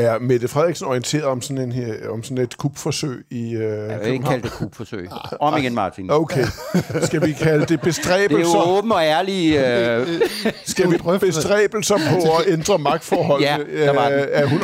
Er 0.00 0.18
Mette 0.18 0.48
Frederiksen 0.48 0.86
orienteret 0.86 1.24
om 1.24 1.40
sådan, 1.42 1.62
en 1.62 1.72
her, 1.72 1.94
om 2.10 2.22
sådan 2.22 2.38
et 2.38 2.56
kupforsøg 2.56 3.24
i 3.30 3.54
øh, 3.54 3.62
Jeg 3.62 3.98
vil 4.04 4.12
ikke 4.12 4.24
kalde 4.24 4.42
det 4.42 4.50
kupforsøg. 4.52 5.08
Om 5.40 5.56
igen, 5.58 5.74
Martin. 5.74 6.10
Okay. 6.10 6.44
Skal 7.02 7.26
vi 7.26 7.32
kalde 7.32 7.60
det 7.60 7.68
Det 7.68 7.78
er 7.78 7.82
bestræbelser? 7.82 8.58
jo 8.58 8.78
åben 8.78 8.92
og 8.92 9.02
ærlig... 9.02 9.56
Øh, 9.56 10.06
Skal 10.64 10.90
vi 10.90 10.98
bestræbelser 11.20 11.94
på 11.96 12.30
at 12.38 12.52
ændre 12.52 12.78
magtforholdene? 12.78 13.50
Ja, 13.50 13.84
der 13.86 13.92
var 13.94 14.08
den. 14.08 14.18
Øh, 14.18 14.26
Er 14.30 14.46
hun, 14.46 14.58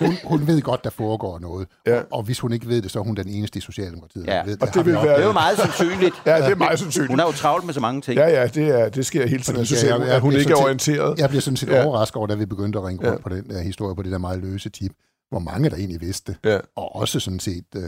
Hun, 0.00 0.16
hun 0.24 0.46
ved 0.46 0.62
godt, 0.62 0.84
der 0.84 0.90
foregår 0.90 1.38
noget. 1.38 1.66
Ja. 1.86 2.00
Og, 2.12 2.22
hvis 2.22 2.40
hun 2.40 2.52
ikke 2.52 2.68
ved 2.68 2.82
det, 2.82 2.90
så 2.90 2.98
er 2.98 3.02
hun 3.02 3.16
den 3.16 3.28
eneste 3.28 3.58
i 3.58 3.60
Socialdemokratiet, 3.60 4.26
der 4.26 4.34
Ja. 4.34 4.42
ved 4.44 4.52
det. 4.56 4.62
Og 4.62 4.74
det 4.74 4.86
vil 4.86 4.94
være- 4.94 5.02
det 5.14 5.22
er 5.22 5.26
jo 5.26 5.32
meget 5.32 5.58
sandsynligt. 5.58 6.14
ja, 6.26 6.36
det 6.36 6.44
er 6.50 6.54
meget 6.56 6.78
sandsynligt. 6.78 7.10
Hun 7.12 7.18
har 7.18 7.26
jo 7.26 7.32
travlt 7.32 7.64
med 7.66 7.74
så 7.74 7.80
mange 7.80 8.00
ting. 8.00 8.16
Ja, 8.18 8.28
ja, 8.40 8.46
det, 8.46 8.80
er, 8.80 8.88
det 8.88 9.06
sker 9.06 9.26
hele 9.26 9.42
tiden. 9.42 9.66
Fordi 9.66 9.74
Jeg 9.86 9.90
jeg- 9.90 10.00
jeg- 10.06 10.14
at 10.14 10.20
hun 10.20 10.32
ikke 10.32 10.52
er 10.52 10.56
orienteret. 10.56 11.18
Jeg 11.18 11.28
bliver 11.28 11.42
sådan 11.42 11.56
set 11.56 11.68
Ja. 11.68 11.84
overrasket 11.84 12.16
over, 12.16 12.26
da 12.26 12.34
vi 12.34 12.46
begyndte 12.46 12.78
at 12.78 12.84
ringe 12.84 12.98
rundt 12.98 13.06
Ja. 13.06 13.32
ja. 13.34 13.42
på 13.42 13.48
den 13.50 13.56
der 13.56 13.62
historie, 13.62 13.94
på 13.96 14.02
det 14.02 14.12
der 14.12 14.18
meget 14.18 14.38
løse 14.42 14.57
tip, 14.58 14.92
hvor 15.30 15.38
mange 15.38 15.70
der 15.70 15.76
egentlig 15.76 16.00
vidste. 16.00 16.36
Ja. 16.44 16.58
Og 16.76 16.96
også 16.96 17.20
sådan 17.20 17.40
set 17.40 17.64
øh, 17.76 17.82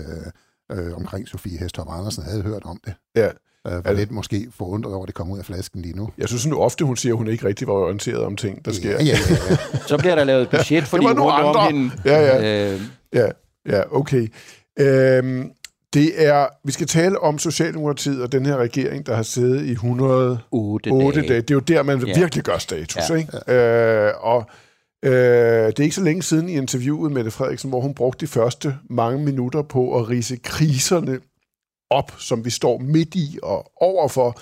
øh, 0.78 0.96
omkring 0.96 1.28
Sofie 1.28 1.58
Hestorp 1.58 1.86
Andersen 1.90 2.22
havde 2.24 2.42
hørt 2.42 2.62
om 2.64 2.80
det. 2.84 2.94
Ja. 3.16 3.26
Øh, 3.26 3.30
var 3.64 3.70
Altså- 3.76 3.94
lidt 3.94 4.10
måske 4.10 4.48
forundret 4.56 4.94
over, 4.94 5.02
at 5.04 5.06
det 5.06 5.14
kom 5.14 5.30
ud 5.30 5.38
af 5.38 5.44
flasken 5.44 5.82
lige 5.82 5.96
nu. 5.96 6.10
Jeg 6.18 6.28
synes 6.28 6.46
nu 6.46 6.58
ofte, 6.60 6.84
hun 6.84 6.96
siger, 6.96 7.12
at 7.12 7.18
hun 7.18 7.28
ikke 7.28 7.46
rigtig 7.46 7.66
var 7.66 7.72
orienteret 7.74 8.18
om 8.24 8.36
ting, 8.36 8.64
der 8.64 8.72
sker. 8.72 8.90
Ja, 8.90 8.96
ja, 9.04 9.16
ja. 9.30 9.36
ja. 9.50 9.56
Så 9.88 9.98
bliver 9.98 10.14
der 10.14 10.24
lavet 10.24 10.50
budget, 10.50 10.84
fordi 10.84 11.04
var 11.04 11.12
nogle 11.14 11.32
rundt 11.32 11.56
om 11.56 11.74
hende... 11.74 11.90
Ja, 12.04 12.20
ja. 12.20 12.72
Øh, 12.74 12.80
Ja, 13.12 13.28
ja 13.68 13.82
okay. 13.96 14.28
Øhm, 14.78 15.50
det 15.94 16.26
er, 16.26 16.46
vi 16.64 16.72
skal 16.72 16.86
tale 16.86 17.18
om 17.18 17.38
Socialdemokratiet 17.38 18.22
og 18.22 18.32
den 18.32 18.46
her 18.46 18.56
regering, 18.56 19.06
der 19.06 19.14
har 19.16 19.22
siddet 19.22 19.62
i 19.66 19.70
108 19.70 20.42
8 20.52 20.90
dage. 21.20 21.28
dage. 21.28 21.40
Det 21.40 21.50
er 21.50 21.54
jo 21.54 21.60
der, 21.60 21.82
man 21.82 22.06
Ja. 22.06 22.18
virkelig 22.18 22.44
gør 22.44 22.58
status. 22.58 23.10
Ja. 23.10 23.14
Ikke? 23.14 23.52
Øh, 23.54 24.12
og 24.20 24.50
øh, 25.04 25.12
det 25.12 25.78
er 25.78 25.82
ikke 25.82 25.94
så 25.94 26.02
længe 26.04 26.22
siden 26.22 26.48
i 26.48 26.52
interviewet 26.56 27.12
med 27.12 27.30
Frederiksen, 27.30 27.70
hvor 27.70 27.80
hun 27.80 27.94
brugte 27.94 28.26
de 28.26 28.30
første 28.30 28.76
mange 28.90 29.24
minutter 29.24 29.62
på 29.62 29.98
at 29.98 30.08
rise 30.08 30.36
kriserne 30.36 31.18
op, 31.90 32.12
som 32.18 32.44
vi 32.44 32.50
står 32.50 32.78
midt 32.78 33.14
i 33.14 33.38
og 33.42 33.70
overfor. 33.80 34.40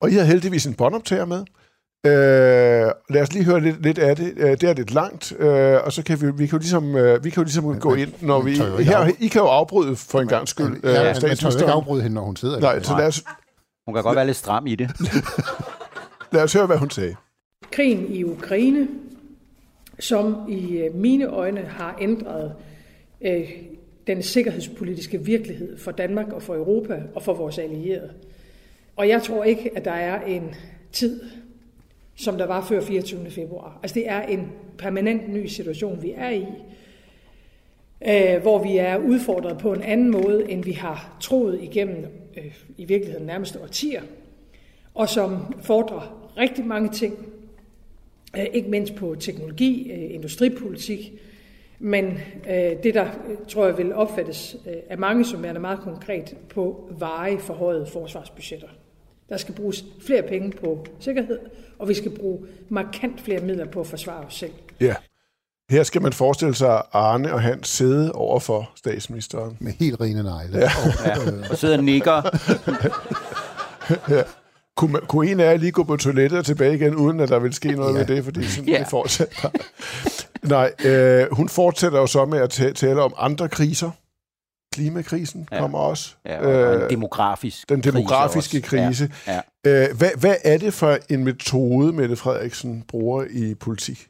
Og 0.00 0.10
I 0.10 0.14
har 0.14 0.24
heldigvis 0.24 0.66
en 0.66 0.74
båndoptager 0.74 1.24
med. 1.24 1.44
Øh, 2.06 2.92
lad 3.10 3.22
os 3.22 3.32
lige 3.32 3.44
høre 3.44 3.60
lidt, 3.60 3.82
lidt 3.82 3.98
af 3.98 4.16
det. 4.16 4.32
Øh, 4.36 4.50
det 4.50 4.62
er 4.62 4.74
lidt 4.74 4.90
langt, 4.94 5.32
øh, 5.38 5.78
og 5.84 5.92
så 5.92 6.02
kan 6.02 6.20
vi, 6.20 6.26
vi 6.26 6.46
kan 6.46 6.52
jo 6.52 6.58
ligesom, 6.58 6.96
øh, 6.96 7.24
vi 7.24 7.30
kan 7.30 7.40
jo 7.40 7.44
ligesom 7.44 7.80
gå 7.80 7.90
man- 7.90 7.98
ind, 7.98 8.12
når 8.20 8.40
vi... 8.42 8.52
Her, 8.84 9.10
I 9.20 9.26
kan 9.28 9.40
jo 9.40 9.46
afbryde 9.46 9.96
for 9.96 10.20
en 10.20 10.28
gang 10.28 10.48
skyld, 10.48 10.80
Ja, 10.84 10.88
øh, 11.10 11.14
men 11.22 11.28
man 11.28 11.36
tør 11.36 11.50
jo 11.50 11.58
ikke 11.58 11.72
afbryde 11.72 12.02
hende, 12.02 12.14
når 12.14 12.22
hun 12.24 12.36
sidder 12.36 12.60
Nej, 12.60 12.74
der. 12.74 12.82
så 12.82 12.96
lad 12.98 13.06
os, 13.06 13.22
Hun 13.86 13.94
kan 13.94 14.02
godt 14.02 14.16
være 14.16 14.26
lidt 14.26 14.36
stram 14.36 14.66
i 14.66 14.74
det. 14.74 14.90
lad 16.32 16.42
os 16.42 16.52
høre, 16.52 16.66
hvad 16.66 16.76
hun 16.76 16.90
sagde. 16.90 17.16
Krigen 17.72 18.06
i 18.12 18.24
Ukraine, 18.24 18.88
som 19.98 20.36
i 20.48 20.76
øh, 20.76 20.94
mine 20.94 21.26
øjne 21.26 21.60
har 21.60 21.98
ændret 22.00 22.54
øh, 23.20 23.50
den 24.06 24.22
sikkerhedspolitiske 24.22 25.24
virkelighed 25.24 25.78
for 25.78 25.90
Danmark 25.90 26.32
og 26.32 26.42
for 26.42 26.54
Europa 26.54 27.02
og 27.14 27.22
for 27.22 27.34
vores 27.34 27.58
allierede. 27.58 28.10
Og 28.96 29.08
jeg 29.08 29.22
tror 29.22 29.44
ikke, 29.44 29.76
at 29.76 29.84
der 29.84 29.92
er 29.92 30.24
en 30.24 30.54
tid, 30.92 31.20
som 32.14 32.38
der 32.38 32.46
var 32.46 32.64
før 32.64 32.80
24. 32.80 33.30
februar. 33.30 33.78
Altså 33.82 33.94
det 33.94 34.08
er 34.08 34.22
en 34.22 34.52
permanent 34.78 35.32
ny 35.32 35.46
situation, 35.46 36.02
vi 36.02 36.12
er 36.16 36.30
i, 36.30 36.46
øh, 38.06 38.42
hvor 38.42 38.62
vi 38.62 38.76
er 38.76 38.98
udfordret 38.98 39.58
på 39.58 39.72
en 39.72 39.82
anden 39.82 40.10
måde, 40.10 40.50
end 40.50 40.64
vi 40.64 40.72
har 40.72 41.16
troet 41.20 41.62
igennem 41.62 42.06
øh, 42.36 42.54
i 42.76 42.84
virkeligheden 42.84 43.26
nærmest 43.26 43.56
årtier, 43.62 44.02
og 44.94 45.08
som 45.08 45.54
fordrer 45.62 46.30
rigtig 46.36 46.66
mange 46.66 46.88
ting, 46.88 47.31
ikke 48.52 48.70
mindst 48.70 48.94
på 48.94 49.16
teknologi, 49.20 49.92
øh, 49.92 50.14
industripolitik, 50.14 51.12
men 51.78 52.18
øh, 52.50 52.82
det 52.82 52.94
der, 52.94 53.04
øh, 53.04 53.36
tror 53.48 53.66
jeg, 53.66 53.78
vil 53.78 53.94
opfattes 53.94 54.56
øh, 54.66 54.72
af 54.90 54.98
mange 54.98 55.24
som 55.24 55.44
er 55.44 55.58
meget 55.58 55.80
konkret 55.80 56.36
på 56.54 56.90
veje 56.98 57.38
forhøjede 57.38 57.86
forsvarsbudgetter. 57.86 58.68
Der 59.28 59.36
skal 59.36 59.54
bruges 59.54 59.84
flere 60.06 60.22
penge 60.22 60.50
på 60.50 60.86
sikkerhed, 61.00 61.38
og 61.78 61.88
vi 61.88 61.94
skal 61.94 62.10
bruge 62.10 62.38
markant 62.68 63.20
flere 63.20 63.40
midler 63.40 63.66
på 63.66 63.80
at 63.80 63.86
forsvare 63.86 64.26
os 64.26 64.34
selv. 64.34 64.52
Ja. 64.80 64.94
Her 65.70 65.82
skal 65.82 66.02
man 66.02 66.12
forestille 66.12 66.54
sig 66.54 66.82
Arne 66.92 67.32
og 67.32 67.42
Hans 67.42 67.68
sidde 67.68 68.12
over 68.12 68.40
for 68.40 68.70
statsministeren. 68.76 69.56
Med 69.60 69.72
helt 69.72 70.00
rene 70.00 70.22
negle. 70.22 70.58
Ja. 70.58 70.70
Og, 71.26 71.32
øh, 71.32 71.50
Og 71.50 71.56
sidder 71.56 71.78
og 71.78 71.84
nikker. 71.84 72.22
Kunne, 74.82 74.92
man, 74.92 75.02
kunne 75.08 75.30
en 75.30 75.40
af 75.40 75.44
jer 75.52 75.56
lige 75.56 75.72
gå 75.72 75.84
på 75.84 75.96
toilettet 75.96 76.38
og 76.38 76.44
tilbage 76.44 76.74
igen, 76.74 76.94
uden 76.94 77.20
at 77.20 77.28
der 77.28 77.38
vil 77.38 77.52
ske 77.52 77.72
noget 77.72 77.92
ja. 77.92 77.98
Med 77.98 78.06
det, 78.16 78.24
fordi 78.24 78.44
sådan, 78.48 78.68
Ja. 78.68 78.78
det 78.78 78.86
fortsætter. 78.90 79.50
Nej, 80.42 80.72
øh, 80.84 81.26
hun 81.32 81.48
fortsætter 81.48 81.98
jo 81.98 82.06
så 82.06 82.24
med 82.24 82.38
at 82.38 82.50
ta- 82.50 82.72
tale 82.72 83.02
om 83.02 83.14
andre 83.18 83.48
kriser. 83.48 83.90
Klimakrisen 84.74 85.48
Ja. 85.52 85.58
kommer 85.58 85.78
også. 85.78 86.14
Ja, 86.26 86.38
og 86.46 86.76
Øh, 86.76 86.84
en 86.84 86.90
demografisk 86.90 87.68
den 87.68 87.80
demografiske 87.80 88.60
krise. 88.60 88.86
også. 88.86 89.08
krise. 89.08 89.12
Ja, 89.26 89.40
ja. 89.64 89.88
Øh, 89.90 89.96
hvad, 89.96 90.10
hvad 90.20 90.36
er 90.44 90.58
det 90.58 90.74
for 90.74 90.98
en 91.10 91.24
metode, 91.24 91.92
Mette 91.92 92.16
Frederiksen 92.16 92.82
bruger 92.88 93.24
i 93.30 93.54
politik? 93.54 94.08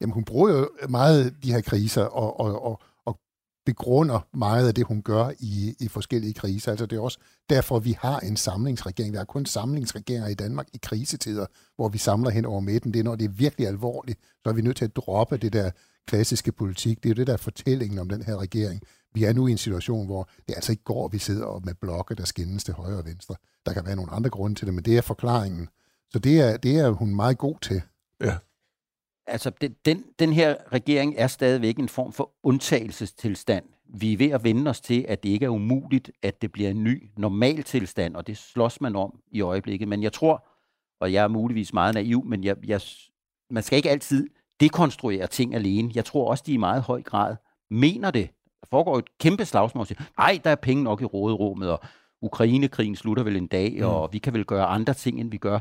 Jamen, 0.00 0.12
hun 0.14 0.24
bruger 0.24 0.50
jo 0.52 0.68
meget 0.88 1.34
de 1.44 1.52
her 1.52 1.60
kriser 1.60 2.02
og, 2.04 2.40
og, 2.40 2.64
og 2.64 2.80
begrunder 3.66 4.26
meget 4.36 4.68
af 4.68 4.74
det, 4.74 4.86
hun 4.86 5.02
gør 5.02 5.30
i, 5.40 5.74
i 5.80 5.88
forskellige 5.88 6.34
kriser. 6.34 6.70
Altså, 6.70 6.86
det 6.86 6.96
er 6.96 7.00
også 7.00 7.18
derfor, 7.50 7.78
vi 7.78 7.96
har 8.00 8.20
en 8.20 8.36
samlingsregering. 8.36 9.12
Vi 9.12 9.16
har 9.16 9.24
kun 9.24 9.46
samlingsregeringer 9.46 10.28
i 10.28 10.34
Danmark 10.34 10.66
i 10.74 10.78
krisetider, 10.82 11.46
hvor 11.76 11.88
vi 11.88 11.98
samler 11.98 12.30
hen 12.30 12.44
over 12.44 12.60
midten. 12.60 12.94
Det 12.94 13.00
er, 13.00 13.04
når 13.04 13.16
det 13.16 13.24
er 13.24 13.32
virkelig 13.32 13.66
alvorligt, 13.68 14.18
så 14.42 14.48
er 14.48 14.52
vi 14.52 14.62
nødt 14.62 14.76
til 14.76 14.84
at 14.84 14.96
droppe 14.96 15.36
det 15.36 15.52
der 15.52 15.70
klassiske 16.06 16.52
politik. 16.52 17.02
Det 17.02 17.08
er 17.08 17.10
jo 17.10 17.14
det, 17.14 17.26
der 17.26 17.32
er 17.32 17.36
fortællingen 17.36 17.98
om 17.98 18.08
den 18.08 18.22
her 18.22 18.36
regering. 18.36 18.82
Vi 19.14 19.24
er 19.24 19.32
nu 19.32 19.46
i 19.46 19.50
en 19.50 19.58
situation, 19.58 20.06
hvor 20.06 20.28
det 20.48 20.54
altså 20.54 20.72
ikke 20.72 20.84
går, 20.84 21.04
at 21.06 21.12
vi 21.12 21.18
sidder 21.18 21.60
med 21.64 21.74
blokke, 21.74 22.14
der 22.14 22.24
skændes 22.24 22.64
til 22.64 22.74
højre 22.74 22.98
og 22.98 23.06
venstre. 23.06 23.34
Der 23.66 23.72
kan 23.72 23.86
være 23.86 23.96
nogle 23.96 24.12
andre 24.12 24.30
grunde 24.30 24.54
til 24.54 24.66
det, 24.66 24.74
men 24.74 24.84
det 24.84 24.96
er 24.96 25.02
forklaringen. 25.02 25.68
Så 26.10 26.18
det 26.18 26.40
er, 26.40 26.56
det 26.56 26.78
er 26.78 26.90
hun 26.90 27.14
meget 27.14 27.38
god 27.38 27.56
til. 27.62 27.82
Ja. 28.20 28.36
Altså, 29.26 29.50
den, 29.60 29.76
den, 29.84 30.04
den 30.18 30.32
her 30.32 30.56
regering 30.72 31.14
er 31.18 31.26
stadigvæk 31.26 31.78
en 31.78 31.88
form 31.88 32.12
for 32.12 32.30
undtagelsestilstand. 32.42 33.64
Vi 33.94 34.12
er 34.12 34.16
ved 34.16 34.30
at 34.30 34.44
vende 34.44 34.70
os 34.70 34.80
til, 34.80 35.04
at 35.08 35.22
det 35.22 35.28
ikke 35.28 35.44
er 35.44 35.50
umuligt, 35.50 36.10
at 36.22 36.42
det 36.42 36.52
bliver 36.52 36.70
en 36.70 36.84
ny 36.84 37.10
normaltilstand, 37.16 38.16
og 38.16 38.26
det 38.26 38.36
slås 38.36 38.80
man 38.80 38.96
om 38.96 39.18
i 39.30 39.40
øjeblikket. 39.40 39.88
Men 39.88 40.02
jeg 40.02 40.12
tror, 40.12 40.46
og 41.00 41.12
jeg 41.12 41.24
er 41.24 41.28
muligvis 41.28 41.72
meget 41.72 41.94
naiv, 41.94 42.24
men 42.24 42.44
jeg, 42.44 42.56
jeg, 42.66 42.80
man 43.50 43.62
skal 43.62 43.76
ikke 43.76 43.90
altid 43.90 44.28
dekonstruere 44.60 45.26
ting 45.26 45.54
alene. 45.54 45.90
Jeg 45.94 46.04
tror 46.04 46.30
også, 46.30 46.44
de 46.46 46.52
i 46.52 46.56
meget 46.56 46.82
høj 46.82 47.02
grad 47.02 47.36
mener 47.70 48.10
det. 48.10 48.30
Der 48.60 48.66
foregår 48.70 48.98
et 48.98 49.18
kæmpe 49.18 49.44
slagsmål. 49.44 49.86
Nej, 50.18 50.40
der 50.44 50.50
er 50.50 50.54
penge 50.54 50.82
nok 50.82 51.02
i 51.02 51.04
råderummet, 51.04 51.70
og 51.70 51.80
Ukrainekrigen 52.22 52.96
slutter 52.96 53.22
vel 53.22 53.36
en 53.36 53.46
dag, 53.46 53.76
mm. 53.78 53.84
og 53.86 54.12
vi 54.12 54.18
kan 54.18 54.32
vel 54.32 54.44
gøre 54.44 54.66
andre 54.66 54.94
ting, 54.94 55.20
end 55.20 55.30
vi 55.30 55.36
gør. 55.36 55.58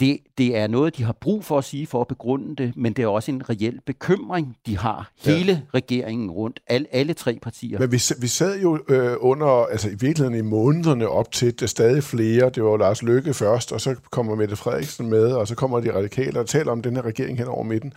Det, 0.00 0.18
det 0.38 0.56
er 0.56 0.66
noget, 0.66 0.96
de 0.96 1.02
har 1.02 1.12
brug 1.12 1.44
for 1.44 1.58
at 1.58 1.64
sige 1.64 1.86
for 1.86 2.00
at 2.00 2.08
begrunde 2.08 2.56
det, 2.56 2.76
men 2.76 2.92
det 2.92 3.02
er 3.02 3.06
også 3.06 3.30
en 3.30 3.50
reel 3.50 3.80
bekymring, 3.86 4.56
de 4.66 4.78
har. 4.78 5.12
Ja. 5.26 5.36
Hele 5.36 5.62
regeringen 5.74 6.30
rundt, 6.30 6.60
al, 6.66 6.86
alle 6.92 7.14
tre 7.14 7.38
partier. 7.42 7.78
Men 7.78 7.92
vi, 7.92 8.00
vi 8.20 8.26
sad 8.26 8.60
jo 8.60 8.78
øh, 8.88 9.16
under, 9.20 9.46
altså 9.46 9.88
i 9.88 9.94
virkeligheden 10.00 10.34
i 10.34 10.42
månederne 10.42 11.08
op 11.08 11.32
til, 11.32 11.60
det 11.60 11.70
stadig 11.70 12.04
flere, 12.04 12.50
det 12.50 12.64
var 12.64 12.76
Lars 12.76 13.02
Løkke 13.02 13.34
først, 13.34 13.72
og 13.72 13.80
så 13.80 13.94
kommer 14.10 14.34
Mette 14.34 14.56
Frederiksen 14.56 15.10
med, 15.10 15.32
og 15.32 15.48
så 15.48 15.54
kommer 15.54 15.80
de 15.80 15.96
radikale 15.96 16.40
og 16.40 16.46
taler 16.46 16.72
om 16.72 16.82
den 16.82 16.96
her 16.96 17.02
regering 17.02 17.38
hen 17.38 17.46
over 17.46 17.62
midten. 17.62 17.92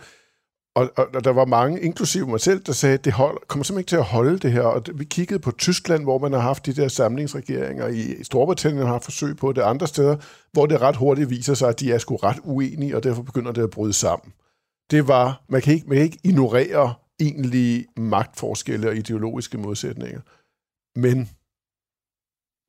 Og, 0.76 0.90
og, 0.96 1.06
og 1.14 1.24
der 1.24 1.30
var 1.30 1.44
mange, 1.44 1.80
inklusive 1.80 2.26
mig 2.26 2.40
selv, 2.40 2.60
der 2.60 2.72
sagde, 2.72 2.94
at 2.94 3.04
det 3.04 3.12
hold, 3.12 3.46
kommer 3.48 3.64
simpelthen 3.64 3.80
ikke 3.80 3.88
til 3.88 3.96
at 3.96 4.04
holde 4.04 4.38
det 4.38 4.52
her. 4.52 4.62
Og 4.62 4.82
vi 4.94 5.04
kiggede 5.04 5.40
på 5.40 5.50
Tyskland, 5.50 6.02
hvor 6.02 6.18
man 6.18 6.32
har 6.32 6.40
haft 6.40 6.66
de 6.66 6.72
der 6.72 6.88
samlingsregeringer. 6.88 7.88
I 7.88 8.24
Storbritannien 8.24 8.86
har 8.86 8.92
haft 8.92 9.04
forsøg 9.04 9.36
på 9.36 9.52
det 9.52 9.62
andre 9.62 9.86
steder, 9.86 10.16
hvor 10.52 10.66
det 10.66 10.80
ret 10.80 10.96
hurtigt 10.96 11.30
viser 11.30 11.54
sig, 11.54 11.68
at 11.68 11.80
de 11.80 11.92
er 11.92 11.98
sgu 11.98 12.16
ret 12.16 12.38
uenige, 12.44 12.96
og 12.96 13.02
derfor 13.04 13.22
begynder 13.22 13.52
det 13.52 13.62
at 13.62 13.70
bryde 13.70 13.92
sammen. 13.92 14.32
Det 14.90 15.08
var, 15.08 15.44
man 15.48 15.62
kan 15.62 15.74
ikke, 15.74 15.86
man 15.88 15.96
kan 15.96 16.04
ikke 16.04 16.18
ignorere 16.24 16.94
egentlige 17.20 17.86
magtforskelle 17.96 18.88
og 18.88 18.96
ideologiske 18.96 19.58
modsætninger. 19.58 20.20
Men 20.96 21.30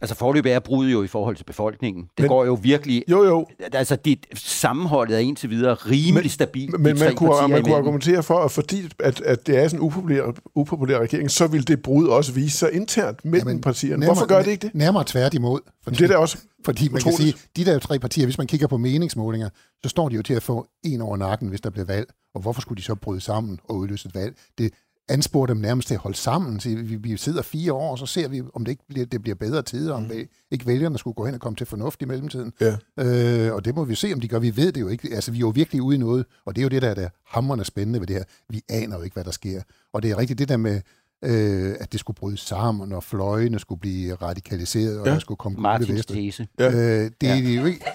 Altså 0.02 0.16
forløbet 0.16 0.52
er 0.54 0.60
brudt 0.60 0.92
jo 0.94 1.04
i 1.04 1.08
forhold 1.08 1.36
til 1.36 1.44
befolkningen. 1.44 2.04
Det 2.04 2.10
Men- 2.18 2.24
men, 2.24 2.30
går 2.30 2.46
jo 2.46 2.54
virkelig... 2.62 3.04
jo 3.10 3.24
jo, 3.24 3.46
Altså, 3.74 3.96
dit 3.96 4.26
sammenholdet 4.36 5.16
er 5.16 5.20
indtil 5.20 5.50
videre 5.50 5.74
rimelig 5.74 6.14
Men- 6.24 6.30
stabilt. 6.30 6.80
men 6.80 6.98
tre 6.98 7.06
man 7.06 7.16
kunne, 7.16 7.48
man 7.48 7.64
kunne 7.64 7.76
argumentere 7.76 8.24
for, 8.24 8.40
at 8.40 8.52
fordi 8.52 8.90
at, 9.00 9.22
at 9.22 9.48
det 9.48 9.58
er 9.58 9.68
sådan 9.68 9.80
en 9.80 9.86
upopulær, 9.86 10.24
upopulær 10.56 11.00
regering, 11.00 11.32
så 11.32 11.48
vil 11.48 11.68
det 11.68 11.82
brud 11.82 12.08
også 12.08 12.32
vise 12.34 12.58
sig 12.58 12.74
internt 12.74 13.26
mellem 13.26 13.48
Jamen, 13.48 13.62
partierne. 13.62 14.06
Hvorfor 14.06 14.26
gør 14.26 14.42
det 14.42 14.52
ikke 14.52 14.62
det? 14.68 14.76
Nærmere 14.76 15.04
tværtimod. 15.08 15.60
Fordi, 15.84 15.98
Det 15.98 16.04
er 16.04 16.08
da 16.08 16.18
også 16.18 16.38
fordi 16.66 16.90
man 16.90 16.96
utroligt. 16.98 17.18
kan 17.18 17.26
sige, 17.56 17.66
de 17.66 17.72
der 17.72 17.80
tre 17.80 18.00
partier, 18.00 18.26
hvis 18.26 18.38
man 18.38 18.48
kigger 18.48 18.68
på 18.68 18.78
meningsmålinger, 18.78 19.50
så 19.84 19.90
står 19.90 20.10
de 20.10 20.16
jo 20.16 20.22
til 20.22 20.34
at 20.34 20.44
få 20.44 20.68
en 20.84 21.02
over 21.02 21.18
nakken, 21.18 21.50
hvis 21.50 21.62
der 21.62 21.70
bliver 21.70 21.86
valg. 21.86 22.08
Og 22.36 22.42
hvorfor 22.42 22.62
skulle 22.62 22.78
de 22.78 22.84
så 22.84 22.96
bryde 22.96 23.22
sammen 23.22 23.60
og 23.70 23.76
udløse 23.76 24.08
et 24.10 24.16
valg? 24.16 24.36
Det, 24.58 24.72
anspore 25.10 25.48
dem 25.48 25.58
nærmest 25.58 25.88
til 25.88 25.96
at 25.96 26.00
holde 26.00 26.18
sammen. 26.18 26.60
Så 26.60 26.70
vi, 26.70 26.96
vi 26.96 27.18
sidder 27.18 27.42
fire 27.42 27.74
år, 27.74 27.92
og 27.92 27.98
så 27.98 28.06
ser 28.06 28.28
vi, 28.28 28.44
om 28.54 28.66
det 28.66 28.72
ikke 28.72 28.84
bliver, 28.88 29.06
det 29.06 29.22
bliver 29.22 29.36
bedre 29.36 29.62
tider, 29.62 29.94
om 29.94 30.04
mm. 30.04 30.12
ikke 30.52 30.66
vælgerne 30.66 30.98
skulle 30.98 31.14
gå 31.14 31.26
hen 31.26 31.34
og 31.34 31.40
komme 31.40 31.56
til 31.56 31.68
fornuft 31.68 32.02
i 32.02 32.06
mellemtiden. 32.06 32.54
Ja. 32.62 32.76
Øh, 33.00 33.54
og 33.54 33.66
det 33.66 33.76
må 33.76 33.84
vi 33.84 33.96
se, 33.96 34.14
om 34.14 34.22
de 34.22 34.28
gør. 34.28 34.40
Vi 34.40 34.58
ved 34.58 34.72
det 34.72 34.82
jo 34.82 34.88
ikke. 34.88 35.16
Altså, 35.16 35.32
vi 35.32 35.38
er 35.38 35.40
jo 35.40 35.50
virkelig 35.56 35.82
ude 35.82 35.96
i 35.96 36.00
noget, 36.00 36.26
og 36.46 36.56
det 36.56 36.62
er 36.62 36.64
jo 36.64 36.70
det, 36.70 36.82
der 36.82 36.90
er 36.90 36.94
det 36.94 37.10
hammerende 37.28 37.66
spændende 37.66 38.00
ved 38.00 38.08
det 38.08 38.16
her. 38.16 38.24
Vi 38.50 38.62
aner 38.70 38.98
jo 38.98 39.04
ikke, 39.04 39.14
hvad 39.14 39.24
der 39.24 39.32
sker. 39.32 39.62
Og 39.94 40.04
det 40.04 40.12
er 40.12 40.18
rigtigt 40.18 40.40
det 40.40 40.50
der 40.50 40.58
med, 40.58 40.82
øh, 41.26 41.76
at 41.80 41.92
det 41.92 42.00
skulle 42.00 42.16
bryde 42.16 42.38
sammen, 42.38 42.92
og 42.92 43.04
fløjene 43.04 43.60
skulle 43.60 43.80
blive 43.80 44.16
radikaliseret, 44.16 45.00
og 45.00 45.08
ja. 45.08 45.14
der 45.14 45.20
skulle 45.20 45.38
komme 45.38 45.62
Martins 45.62 46.06
tese. 46.06 46.48
Ja. 46.60 46.72
Øh, 46.72 46.76
det, 46.76 47.28
ja. 47.28 47.36
det, 47.36 47.52
er 47.56 47.62
jo 47.62 47.66
ikke, 47.66 47.86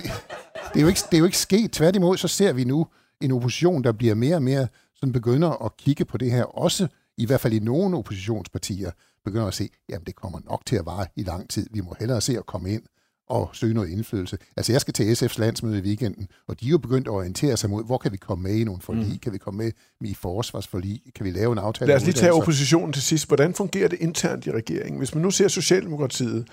det, 0.75 0.76
er 0.76 0.81
jo 0.81 0.88
ikke, 0.88 1.00
det 1.11 1.14
er 1.14 1.19
jo 1.19 1.25
ikke 1.25 1.38
sket. 1.38 1.73
Tværtimod, 1.73 2.17
så 2.17 2.29
ser 2.29 2.52
vi 2.52 2.64
nu 2.64 2.87
en 3.21 3.33
opposition, 3.33 3.85
der 3.85 3.93
bliver 3.93 4.14
mere 4.14 4.37
og 4.37 4.43
mere 4.43 4.69
sådan 5.00 5.12
begynder 5.12 5.64
at 5.64 5.76
kigge 5.76 6.05
på 6.05 6.19
det 6.19 6.31
her, 6.31 6.45
også 6.45 6.88
i 7.20 7.26
hvert 7.26 7.40
fald 7.40 7.52
i 7.52 7.58
nogle 7.58 7.96
oppositionspartier, 7.96 8.90
begynder 9.24 9.46
at 9.46 9.54
se, 9.54 9.68
jamen 9.88 10.04
det 10.06 10.16
kommer 10.16 10.40
nok 10.50 10.62
til 10.66 10.76
at 10.76 10.86
vare 10.86 11.06
i 11.16 11.22
lang 11.22 11.50
tid. 11.50 11.66
Vi 11.72 11.80
må 11.80 11.94
hellere 11.98 12.20
se 12.20 12.38
at 12.38 12.46
komme 12.46 12.70
ind 12.70 12.82
og 13.28 13.50
søge 13.52 13.74
noget 13.74 13.88
indflydelse. 13.88 14.38
Altså 14.56 14.72
jeg 14.72 14.80
skal 14.80 14.94
til 14.94 15.14
SF's 15.14 15.40
landsmøde 15.40 15.78
i 15.78 15.82
weekenden, 15.82 16.28
og 16.48 16.60
de 16.60 16.66
er 16.66 16.70
jo 16.70 16.78
begyndt 16.78 17.08
at 17.08 17.12
orientere 17.12 17.56
sig 17.56 17.70
mod, 17.70 17.84
hvor 17.84 17.98
kan 17.98 18.12
vi 18.12 18.16
komme 18.16 18.42
med 18.42 18.54
i 18.54 18.64
nogle 18.64 18.80
forlig? 18.80 19.08
Mm. 19.08 19.18
Kan 19.18 19.32
vi 19.32 19.38
komme 19.38 19.58
med 19.58 19.72
i 20.08 20.14
forsvarsforlig? 20.14 21.00
Kan 21.14 21.24
vi 21.26 21.30
lave 21.30 21.52
en 21.52 21.58
aftale? 21.58 21.88
Lad 21.88 21.96
os 21.96 22.04
lige 22.04 22.14
tage 22.14 22.32
oppositionen 22.32 22.92
til 22.92 23.02
sidst. 23.02 23.26
Hvordan 23.26 23.54
fungerer 23.54 23.88
det 23.88 23.98
internt 24.00 24.46
i 24.46 24.50
regeringen? 24.50 24.98
Hvis 24.98 25.14
man 25.14 25.22
nu 25.22 25.30
ser 25.30 25.48
Socialdemokratiet 25.48 26.48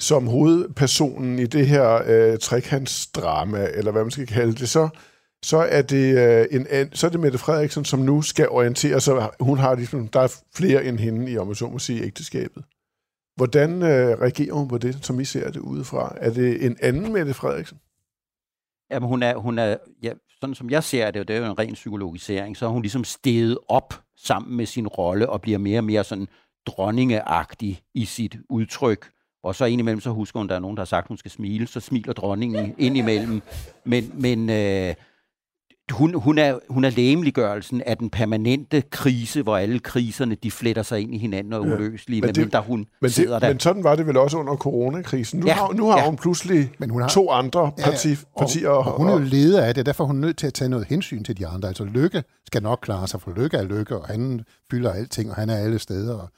som 0.00 0.26
hovedpersonen 0.26 1.38
i 1.38 1.46
det 1.46 1.66
her 1.66 2.02
øh, 2.06 2.38
trekantsdrama, 2.38 3.68
eller 3.74 3.92
hvad 3.92 4.02
man 4.02 4.10
skal 4.10 4.26
kalde 4.26 4.52
det, 4.52 4.68
så 4.68 4.88
så 5.42 5.56
er 5.58 5.82
det, 5.82 6.18
øh, 6.18 6.46
en, 6.50 6.92
så 6.92 7.06
er 7.06 7.10
det 7.10 7.20
Mette 7.20 7.38
Frederiksen, 7.38 7.84
som 7.84 8.00
nu 8.00 8.22
skal 8.22 8.48
orientere 8.48 9.00
sig. 9.00 9.30
Hun 9.40 9.58
har 9.58 9.74
ligesom, 9.74 10.08
der 10.08 10.20
er 10.20 10.34
flere 10.54 10.84
end 10.84 10.98
hende 10.98 11.32
i, 11.32 11.38
om 11.38 11.46
man 11.46 11.56
så 11.56 11.68
må 11.68 11.78
sige, 11.78 12.02
ægteskabet. 12.02 12.64
Hvordan 13.36 13.82
øh, 13.82 14.20
reagerer 14.20 14.54
hun 14.54 14.68
på 14.68 14.78
det, 14.78 15.04
som 15.04 15.18
vi 15.18 15.24
ser 15.24 15.50
det 15.50 15.60
udefra? 15.60 16.16
Er 16.20 16.30
det 16.30 16.66
en 16.66 16.76
anden 16.82 17.12
Mette 17.12 17.34
Frederiksen? 17.34 17.78
Jamen, 18.90 19.08
hun 19.08 19.22
er, 19.22 19.36
hun 19.36 19.58
er 19.58 19.76
ja, 20.02 20.12
sådan 20.40 20.54
som 20.54 20.70
jeg 20.70 20.84
ser 20.84 21.10
det, 21.10 21.28
det 21.28 21.36
er 21.36 21.40
jo 21.40 21.46
en 21.46 21.58
ren 21.58 21.74
psykologisering, 21.74 22.56
så 22.56 22.66
er 22.66 22.70
hun 22.70 22.82
ligesom 22.82 23.04
steget 23.04 23.58
op 23.68 23.94
sammen 24.16 24.56
med 24.56 24.66
sin 24.66 24.88
rolle 24.88 25.28
og 25.28 25.40
bliver 25.40 25.58
mere 25.58 25.78
og 25.78 25.84
mere 25.84 26.04
sådan 26.04 26.28
dronningeagtig 26.66 27.82
i 27.94 28.04
sit 28.04 28.36
udtryk. 28.48 29.10
Og 29.42 29.54
så 29.54 29.64
indimellem, 29.64 30.00
så 30.00 30.10
husker 30.10 30.40
hun, 30.40 30.48
der 30.48 30.54
er 30.54 30.58
nogen, 30.58 30.76
der 30.76 30.80
har 30.80 30.86
sagt, 30.86 31.04
at 31.04 31.08
hun 31.08 31.18
skal 31.18 31.30
smile, 31.30 31.66
så 31.66 31.80
smiler 31.80 32.12
dronningen 32.12 32.74
indimellem. 32.78 33.42
Men, 33.84 34.12
men 34.14 34.50
øh, 34.50 34.94
hun, 35.92 36.14
hun, 36.14 36.38
er, 36.38 36.58
hun 36.70 36.84
er 36.84 36.90
lægemliggørelsen 36.90 37.82
af 37.86 37.96
den 37.96 38.10
permanente 38.10 38.82
krise, 38.90 39.42
hvor 39.42 39.56
alle 39.56 39.78
kriserne 39.78 40.34
de 40.34 40.50
fletter 40.50 40.82
sig 40.82 41.00
ind 41.00 41.14
i 41.14 41.18
hinanden 41.18 41.52
og 41.52 41.66
er 41.66 41.74
uløselige, 41.74 42.20
ja, 42.20 42.26
men 42.26 42.34
medmindre 42.36 42.60
hun 42.60 42.86
men 43.00 43.10
sidder 43.10 43.32
det, 43.32 43.42
der. 43.42 43.48
Men 43.48 43.60
sådan 43.60 43.84
var 43.84 43.96
det 43.96 44.06
vel 44.06 44.16
også 44.16 44.38
under 44.38 44.56
coronakrisen. 44.56 45.40
Nu 45.40 45.46
ja, 45.46 45.52
har, 45.52 45.72
nu 45.72 45.86
har 45.86 45.98
ja. 45.98 46.06
hun 46.06 46.16
pludselig 46.16 46.70
men 46.78 46.90
hun 46.90 47.00
har, 47.00 47.08
to 47.08 47.30
andre 47.30 47.72
parti, 47.78 48.08
ja, 48.08 48.16
og, 48.34 48.40
partier. 48.40 48.68
Og, 48.68 48.78
og 48.78 48.96
hun 48.96 49.08
er 49.08 49.12
jo 49.12 49.18
leder 49.18 49.64
af 49.64 49.74
det, 49.74 49.86
derfor 49.86 50.04
er 50.04 50.08
hun 50.08 50.16
nødt 50.16 50.36
til 50.38 50.46
at 50.46 50.54
tage 50.54 50.68
noget 50.68 50.86
hensyn 50.86 51.24
til 51.24 51.38
de 51.38 51.46
andre. 51.46 51.68
Altså 51.68 51.84
Lykke 51.84 52.24
skal 52.46 52.62
nok 52.62 52.78
klare 52.82 53.08
sig, 53.08 53.20
for 53.20 53.32
Lykke 53.36 53.56
er 53.56 53.64
Lykke, 53.64 53.98
og 53.98 54.06
han 54.06 54.40
fylder 54.70 54.92
alting, 54.92 55.30
og 55.30 55.36
han 55.36 55.50
er 55.50 55.56
alle 55.56 55.78
steder, 55.78 56.14
og 56.14 56.28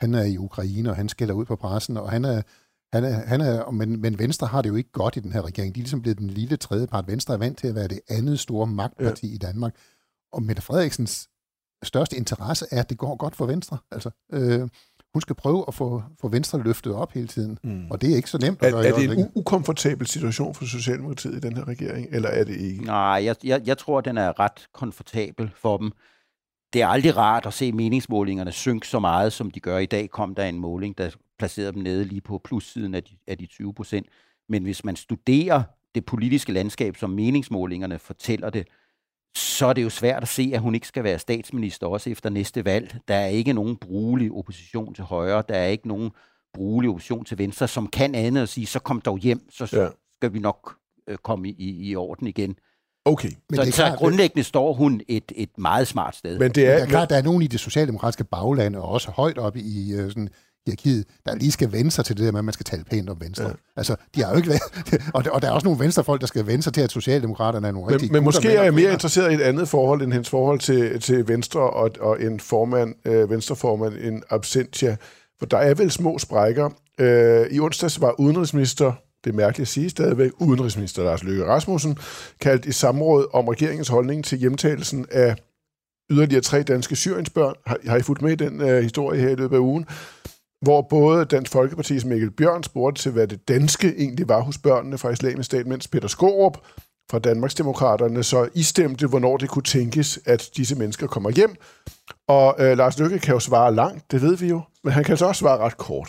han 0.00 0.14
er 0.14 0.24
i 0.24 0.38
Ukraine, 0.38 0.90
og 0.90 0.96
han 0.96 1.08
skælder 1.08 1.34
ud 1.34 1.44
på 1.44 1.56
pressen, 1.56 1.96
og 1.96 2.10
han 2.10 2.24
er 2.24 2.42
han 2.92 3.04
er, 3.04 3.26
han 3.26 3.40
er, 3.40 3.70
men, 3.70 4.00
men 4.00 4.18
Venstre 4.18 4.46
har 4.46 4.62
det 4.62 4.68
jo 4.68 4.74
ikke 4.74 4.92
godt 4.92 5.16
i 5.16 5.20
den 5.20 5.32
her 5.32 5.46
regering. 5.46 5.74
De 5.74 5.80
er 5.80 5.82
ligesom 5.82 6.02
blevet 6.02 6.18
den 6.18 6.30
lille 6.30 6.56
tredje 6.56 6.86
part. 6.86 7.06
Venstre 7.08 7.34
er 7.34 7.38
vant 7.38 7.58
til 7.58 7.68
at 7.68 7.74
være 7.74 7.88
det 7.88 8.00
andet 8.08 8.40
store 8.40 8.66
magtparti 8.66 9.28
ja. 9.28 9.34
i 9.34 9.36
Danmark. 9.36 9.74
Og 10.32 10.42
Mette 10.42 10.62
Frederiksens 10.62 11.28
største 11.82 12.16
interesse 12.16 12.66
er, 12.70 12.80
at 12.80 12.90
det 12.90 12.98
går 12.98 13.16
godt 13.16 13.36
for 13.36 13.46
Venstre. 13.46 13.78
Altså, 13.90 14.10
øh, 14.32 14.68
hun 15.14 15.20
skal 15.20 15.36
prøve 15.36 15.64
at 15.68 15.74
få, 15.74 16.02
få 16.20 16.28
Venstre 16.28 16.62
løftet 16.62 16.94
op 16.94 17.12
hele 17.12 17.26
tiden. 17.26 17.58
Mm. 17.62 17.90
Og 17.90 18.00
det 18.00 18.12
er 18.12 18.16
ikke 18.16 18.30
så 18.30 18.38
nemt 18.38 18.62
at 18.62 18.72
gøre. 18.72 18.86
Er, 18.86 18.92
er 18.92 18.96
det 18.96 19.18
en 19.18 19.30
ukomfortabel 19.34 20.06
situation 20.06 20.54
for 20.54 20.64
Socialdemokratiet 20.64 21.34
i 21.34 21.40
den 21.40 21.56
her 21.56 21.68
regering, 21.68 22.06
eller 22.10 22.28
er 22.28 22.44
det 22.44 22.56
ikke? 22.56 22.84
Nej, 22.84 23.20
jeg, 23.24 23.36
jeg, 23.44 23.62
jeg 23.66 23.78
tror, 23.78 24.00
den 24.00 24.18
er 24.18 24.40
ret 24.40 24.68
komfortabel 24.74 25.50
for 25.56 25.76
dem. 25.76 25.92
Det 26.72 26.82
er 26.82 26.86
aldrig 26.86 27.16
rart 27.16 27.46
at 27.46 27.54
se 27.54 27.72
meningsmålingerne 27.72 28.52
synke 28.52 28.88
så 28.88 29.00
meget, 29.00 29.32
som 29.32 29.50
de 29.50 29.60
gør 29.60 29.78
i 29.78 29.86
dag. 29.86 30.10
Kom 30.10 30.34
der 30.34 30.44
en 30.44 30.58
måling, 30.58 30.98
der 30.98 31.10
placeret 31.42 31.74
dem 31.74 31.82
nede 31.82 32.04
lige 32.04 32.20
på 32.20 32.40
plussiden 32.44 32.94
af 32.94 33.02
de, 33.04 33.16
af 33.26 33.38
de 33.38 33.46
20 33.46 33.74
procent. 33.74 34.06
Men 34.48 34.62
hvis 34.62 34.84
man 34.84 34.96
studerer 34.96 35.62
det 35.94 36.04
politiske 36.04 36.52
landskab, 36.52 36.96
som 36.96 37.10
meningsmålingerne 37.10 37.98
fortæller 37.98 38.50
det, 38.50 38.66
så 39.36 39.66
er 39.66 39.72
det 39.72 39.82
jo 39.82 39.90
svært 39.90 40.22
at 40.22 40.28
se, 40.28 40.50
at 40.54 40.60
hun 40.60 40.74
ikke 40.74 40.86
skal 40.86 41.04
være 41.04 41.18
statsminister 41.18 41.86
også 41.86 42.10
efter 42.10 42.30
næste 42.30 42.64
valg. 42.64 42.96
Der 43.08 43.14
er 43.14 43.26
ikke 43.26 43.52
nogen 43.52 43.76
brugelig 43.76 44.32
opposition 44.32 44.94
til 44.94 45.04
højre, 45.04 45.42
der 45.48 45.54
er 45.54 45.66
ikke 45.66 45.88
nogen 45.88 46.10
brugelig 46.54 46.90
opposition 46.90 47.24
til 47.24 47.38
venstre, 47.38 47.68
som 47.68 47.86
kan 47.86 48.14
andet 48.14 48.42
at 48.42 48.48
sige, 48.48 48.66
så 48.66 48.78
kom 48.78 49.00
dog 49.00 49.18
hjem, 49.18 49.50
så 49.50 49.68
ja. 49.72 49.88
skal 50.18 50.32
vi 50.32 50.38
nok 50.38 50.76
øh, 51.08 51.16
komme 51.16 51.48
i, 51.48 51.90
i 51.90 51.96
orden 51.96 52.26
igen. 52.26 52.56
Okay. 53.04 53.30
Men 53.50 53.56
så, 53.56 53.62
det 53.62 53.68
er 53.68 53.72
klart, 53.72 53.92
så 53.92 53.98
grundlæggende 53.98 54.44
står 54.44 54.72
hun 54.72 55.00
et, 55.08 55.32
et 55.36 55.58
meget 55.58 55.88
smart 55.88 56.16
sted. 56.16 56.38
Men 56.38 56.50
det 56.50 56.66
er, 56.66 56.68
men 56.68 56.76
det 56.76 56.82
er 56.82 56.86
klart, 56.86 57.10
der 57.10 57.16
er 57.16 57.22
nogen 57.22 57.42
i 57.42 57.46
det 57.46 57.60
socialdemokratiske 57.60 58.24
bagland, 58.24 58.76
og 58.76 58.88
også 58.88 59.10
højt 59.10 59.38
oppe 59.38 59.60
i 59.60 59.94
uh, 59.94 60.08
sådan, 60.08 60.28
hierarkiet, 60.66 61.06
der 61.26 61.34
lige 61.34 61.52
skal 61.52 61.72
vende 61.72 61.90
sig 61.90 62.04
til 62.04 62.16
det 62.16 62.24
der 62.24 62.32
med, 62.32 62.38
at 62.38 62.44
man 62.44 62.54
skal 62.54 62.64
tale 62.64 62.84
pænt 62.84 63.10
om 63.10 63.20
Venstre. 63.20 63.44
Ja. 63.44 63.52
Altså, 63.76 63.96
de 64.14 64.22
har 64.22 64.30
jo 64.30 64.36
ikke 64.36 64.50
og, 65.14 65.24
og 65.32 65.42
der 65.42 65.48
er 65.48 65.52
også 65.52 65.64
nogle 65.64 65.80
venstrefolk, 65.80 66.20
der 66.20 66.26
skal 66.26 66.46
vende 66.46 66.62
sig 66.62 66.74
til, 66.74 66.80
at 66.80 66.92
Socialdemokraterne 66.92 67.68
er 67.68 67.72
nogle 67.72 67.86
men, 67.86 67.94
rigtig 67.94 68.12
Men 68.12 68.24
måske 68.24 68.48
er 68.48 68.62
jeg 68.62 68.74
mere 68.74 68.92
interesseret 68.92 69.30
i 69.30 69.34
et 69.34 69.40
andet 69.40 69.68
forhold 69.68 70.02
end 70.02 70.12
hendes 70.12 70.30
forhold 70.30 70.58
til, 70.58 71.00
til 71.00 71.28
Venstre 71.28 71.60
og, 71.60 71.90
og 72.00 72.22
en 72.22 72.40
formand, 72.40 72.94
øh, 73.04 73.30
venstreformand, 73.30 73.94
en 73.94 74.22
absentia. 74.30 74.96
For 75.38 75.46
der 75.46 75.58
er 75.58 75.74
vel 75.74 75.90
små 75.90 76.18
sprækker. 76.18 76.70
Øh, 77.00 77.46
I 77.50 77.60
onsdags 77.60 78.00
var 78.00 78.20
udenrigsminister 78.20 78.92
det 79.24 79.30
er 79.30 79.34
mærkeligt 79.34 79.66
at 79.66 79.68
sige 79.68 79.90
stadigvæk, 79.90 80.30
udenrigsminister 80.38 81.04
Lars 81.04 81.22
Løkke 81.22 81.46
Rasmussen, 81.46 81.98
kaldt 82.40 82.64
i 82.64 82.72
samråd 82.72 83.26
om 83.32 83.48
regeringens 83.48 83.88
holdning 83.88 84.24
til 84.24 84.38
hjemtagelsen 84.38 85.06
af 85.10 85.36
yderligere 86.10 86.42
tre 86.42 86.62
danske 86.62 86.96
syriensbørn. 86.96 87.54
Har, 87.66 87.76
har 87.86 87.96
I 87.96 88.02
fulgt 88.02 88.22
med 88.22 88.32
i 88.32 88.34
den 88.34 88.60
øh, 88.60 88.82
historie 88.82 89.20
her 89.20 89.28
i 89.28 89.34
løbet 89.34 89.56
af 89.56 89.60
ugen? 89.60 89.86
Hvor 90.62 90.82
både 90.82 91.24
Dansk 91.24 91.54
Folkeparti's 91.54 92.06
Mikkel 92.06 92.30
Bjørn 92.30 92.62
spurgte 92.62 93.02
til, 93.02 93.12
hvad 93.12 93.26
det 93.26 93.48
danske 93.48 93.94
egentlig 93.98 94.28
var 94.28 94.40
hos 94.40 94.58
børnene 94.58 94.98
fra 94.98 95.10
islamisk 95.10 95.46
stat, 95.46 95.66
mens 95.66 95.88
Peter 95.88 96.08
Skorup 96.08 96.58
fra 97.10 97.18
Danmarksdemokraterne 97.18 98.22
så 98.22 98.48
istemte, 98.54 99.06
hvornår 99.06 99.36
det 99.36 99.48
kunne 99.48 99.62
tænkes, 99.62 100.20
at 100.26 100.50
disse 100.56 100.74
mennesker 100.76 101.06
kommer 101.06 101.30
hjem. 101.30 101.56
Og 102.28 102.56
øh, 102.58 102.76
Lars 102.78 102.98
Lykke 102.98 103.18
kan 103.18 103.34
jo 103.34 103.40
svare 103.40 103.74
langt, 103.74 104.12
det 104.12 104.22
ved 104.22 104.36
vi 104.36 104.48
jo, 104.48 104.60
men 104.84 104.92
han 104.92 105.04
kan 105.04 105.16
så 105.16 105.26
også 105.26 105.38
svare 105.38 105.58
ret 105.58 105.76
kort. 105.76 106.08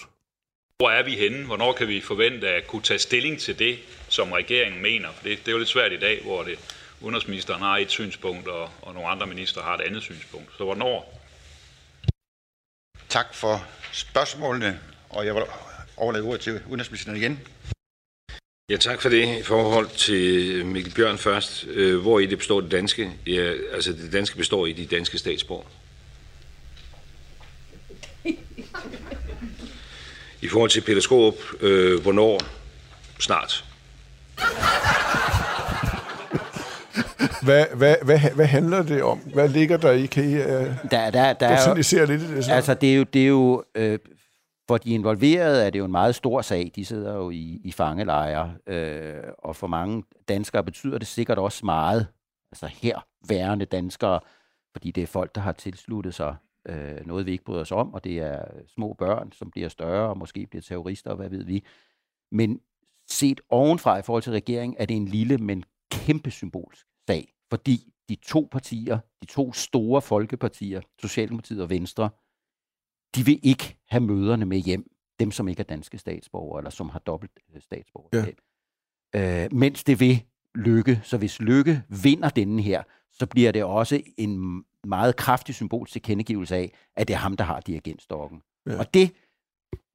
Hvor 0.77 0.89
er 0.89 1.03
vi 1.03 1.11
henne? 1.11 1.45
Hvornår 1.45 1.73
kan 1.73 1.87
vi 1.87 2.01
forvente 2.01 2.47
at 2.47 2.67
kunne 2.67 2.81
tage 2.81 2.99
stilling 2.99 3.39
til 3.39 3.59
det, 3.59 3.77
som 4.09 4.31
regeringen 4.31 4.81
mener? 4.81 5.07
For 5.15 5.23
det, 5.23 5.39
det 5.39 5.47
er 5.47 5.51
jo 5.51 5.57
lidt 5.57 5.69
svært 5.69 5.91
i 5.91 5.99
dag, 5.99 6.21
hvor 6.23 6.43
det, 6.43 6.59
udenrigsministeren 7.01 7.61
har 7.61 7.77
et 7.77 7.89
synspunkt, 7.89 8.47
og, 8.47 8.69
og 8.81 8.93
nogle 8.93 9.09
andre 9.09 9.27
minister 9.27 9.61
har 9.61 9.75
et 9.75 9.81
andet 9.81 10.01
synspunkt. 10.01 10.47
Så 10.57 10.63
hvornår? 10.63 11.22
Tak 13.13 13.33
for 13.33 13.65
spørgsmålene, 13.91 14.79
og 15.09 15.25
jeg 15.25 15.35
vil 15.35 15.43
overlade 15.97 16.23
ordet 16.23 16.41
til 16.41 16.61
udenrigsministeren 16.67 17.17
igen. 17.17 17.39
Ja, 18.69 18.77
tak 18.77 19.01
for 19.01 19.09
det. 19.09 19.39
I 19.39 19.43
forhold 19.43 19.89
til 19.89 20.65
Mikkel 20.65 20.93
Bjørn 20.93 21.17
først, 21.17 21.65
øh, 21.67 22.01
hvor 22.01 22.19
i 22.19 22.25
det 22.25 22.37
består 22.37 22.61
det 22.61 22.71
danske? 22.71 23.11
Ja, 23.27 23.53
altså 23.73 23.93
det 23.93 24.13
danske 24.13 24.37
består 24.37 24.65
i 24.65 24.71
de 24.71 24.85
danske 24.85 25.17
statsborger. 25.17 25.65
I 30.41 30.47
forhold 30.47 30.69
til 30.69 30.81
Peter 30.81 31.01
Skorup, 31.01 31.35
øh, 31.61 32.01
hvornår? 32.01 32.41
Snart. 33.19 33.65
Hvad, 37.43 37.65
hvad, 37.75 37.95
hvad, 38.05 38.19
hvad 38.35 38.45
handler 38.45 38.83
det 38.83 39.03
om? 39.03 39.17
Hvad 39.17 39.49
ligger 39.49 39.77
der 39.77 39.91
i? 39.91 40.05
Kan 40.05 40.23
I 40.23 40.33
uh, 40.33 40.41
der, 40.91 41.11
der, 41.11 41.33
der 41.33 41.47
er 41.47 41.69
jo, 41.69 41.75
lidt 41.75 41.93
i 41.93 42.35
det? 42.35 42.45
Så? 42.45 42.53
Altså, 42.53 42.73
det 42.73 42.93
er 42.93 42.97
jo, 42.97 43.03
det 43.03 43.23
er 43.23 43.27
jo 43.27 43.63
øh, 43.75 43.99
for 44.67 44.77
de 44.77 44.93
involverede 44.93 45.65
er 45.65 45.69
det 45.69 45.79
jo 45.79 45.85
en 45.85 45.91
meget 45.91 46.15
stor 46.15 46.41
sag. 46.41 46.71
De 46.75 46.85
sidder 46.85 47.15
jo 47.15 47.29
i, 47.29 47.61
i 47.63 47.71
fangelejre, 47.71 48.55
øh, 48.67 49.23
og 49.37 49.55
for 49.55 49.67
mange 49.67 50.03
danskere 50.27 50.63
betyder 50.63 50.97
det 50.97 51.07
sikkert 51.07 51.37
også 51.37 51.65
meget, 51.65 52.07
altså 52.51 52.67
her 52.67 53.05
værende 53.27 53.65
danskere, 53.65 54.19
fordi 54.71 54.91
det 54.91 55.03
er 55.03 55.07
folk, 55.07 55.35
der 55.35 55.41
har 55.41 55.51
tilsluttet 55.51 56.13
sig 56.13 56.35
øh, 56.69 57.05
noget, 57.05 57.25
vi 57.25 57.31
ikke 57.31 57.43
bryder 57.43 57.61
os 57.61 57.71
om, 57.71 57.93
og 57.93 58.03
det 58.03 58.19
er 58.19 58.45
små 58.67 58.93
børn, 58.93 59.31
som 59.31 59.51
bliver 59.51 59.69
større 59.69 60.09
og 60.09 60.17
måske 60.17 60.47
bliver 60.47 60.61
terrorister, 60.61 61.09
og 61.09 61.15
hvad 61.15 61.29
ved 61.29 61.43
vi. 61.43 61.63
Men 62.31 62.59
set 63.09 63.41
ovenfra 63.49 63.97
i 63.97 64.01
forhold 64.01 64.23
til 64.23 64.31
regeringen, 64.31 64.75
er 64.79 64.85
det 64.85 64.97
en 64.97 65.07
lille, 65.07 65.37
men 65.37 65.63
kæmpe 65.91 66.31
symbolsk 66.31 66.87
sag, 67.07 67.32
fordi 67.53 67.93
de 68.09 68.15
to 68.15 68.47
partier, 68.51 68.99
de 69.21 69.25
to 69.25 69.53
store 69.53 70.01
folkepartier, 70.01 70.81
Socialdemokratiet 71.01 71.61
og 71.61 71.69
Venstre, 71.69 72.09
de 73.15 73.25
vil 73.25 73.39
ikke 73.43 73.77
have 73.89 74.01
møderne 74.01 74.45
med 74.45 74.57
hjem, 74.57 74.91
dem 75.19 75.31
som 75.31 75.47
ikke 75.47 75.59
er 75.59 75.63
danske 75.63 75.97
statsborgere, 75.97 76.59
eller 76.59 76.69
som 76.69 76.89
har 76.89 76.99
dobbelt 76.99 77.31
øh, 77.55 77.61
statsborgerskab. 77.61 78.37
Ja. 79.13 79.43
Øh, 79.43 79.53
mens 79.53 79.83
det 79.83 79.99
vil 79.99 80.23
Lykke, 80.55 81.01
så 81.03 81.17
hvis 81.17 81.39
Lykke 81.39 81.83
vinder 82.03 82.29
denne 82.29 82.61
her, 82.61 82.83
så 83.11 83.25
bliver 83.25 83.51
det 83.51 83.63
også 83.63 84.01
en 84.17 84.63
meget 84.83 85.15
kraftig 85.15 85.55
symbolsk 85.55 85.93
tilkendegivelse 85.93 86.55
af, 86.55 86.73
at 86.95 87.07
det 87.07 87.13
er 87.13 87.17
ham, 87.17 87.37
der 87.37 87.43
har 87.43 87.59
dirigentstokken. 87.59 88.41
Ja. 88.67 88.79
Og 88.79 88.93
det 88.93 89.11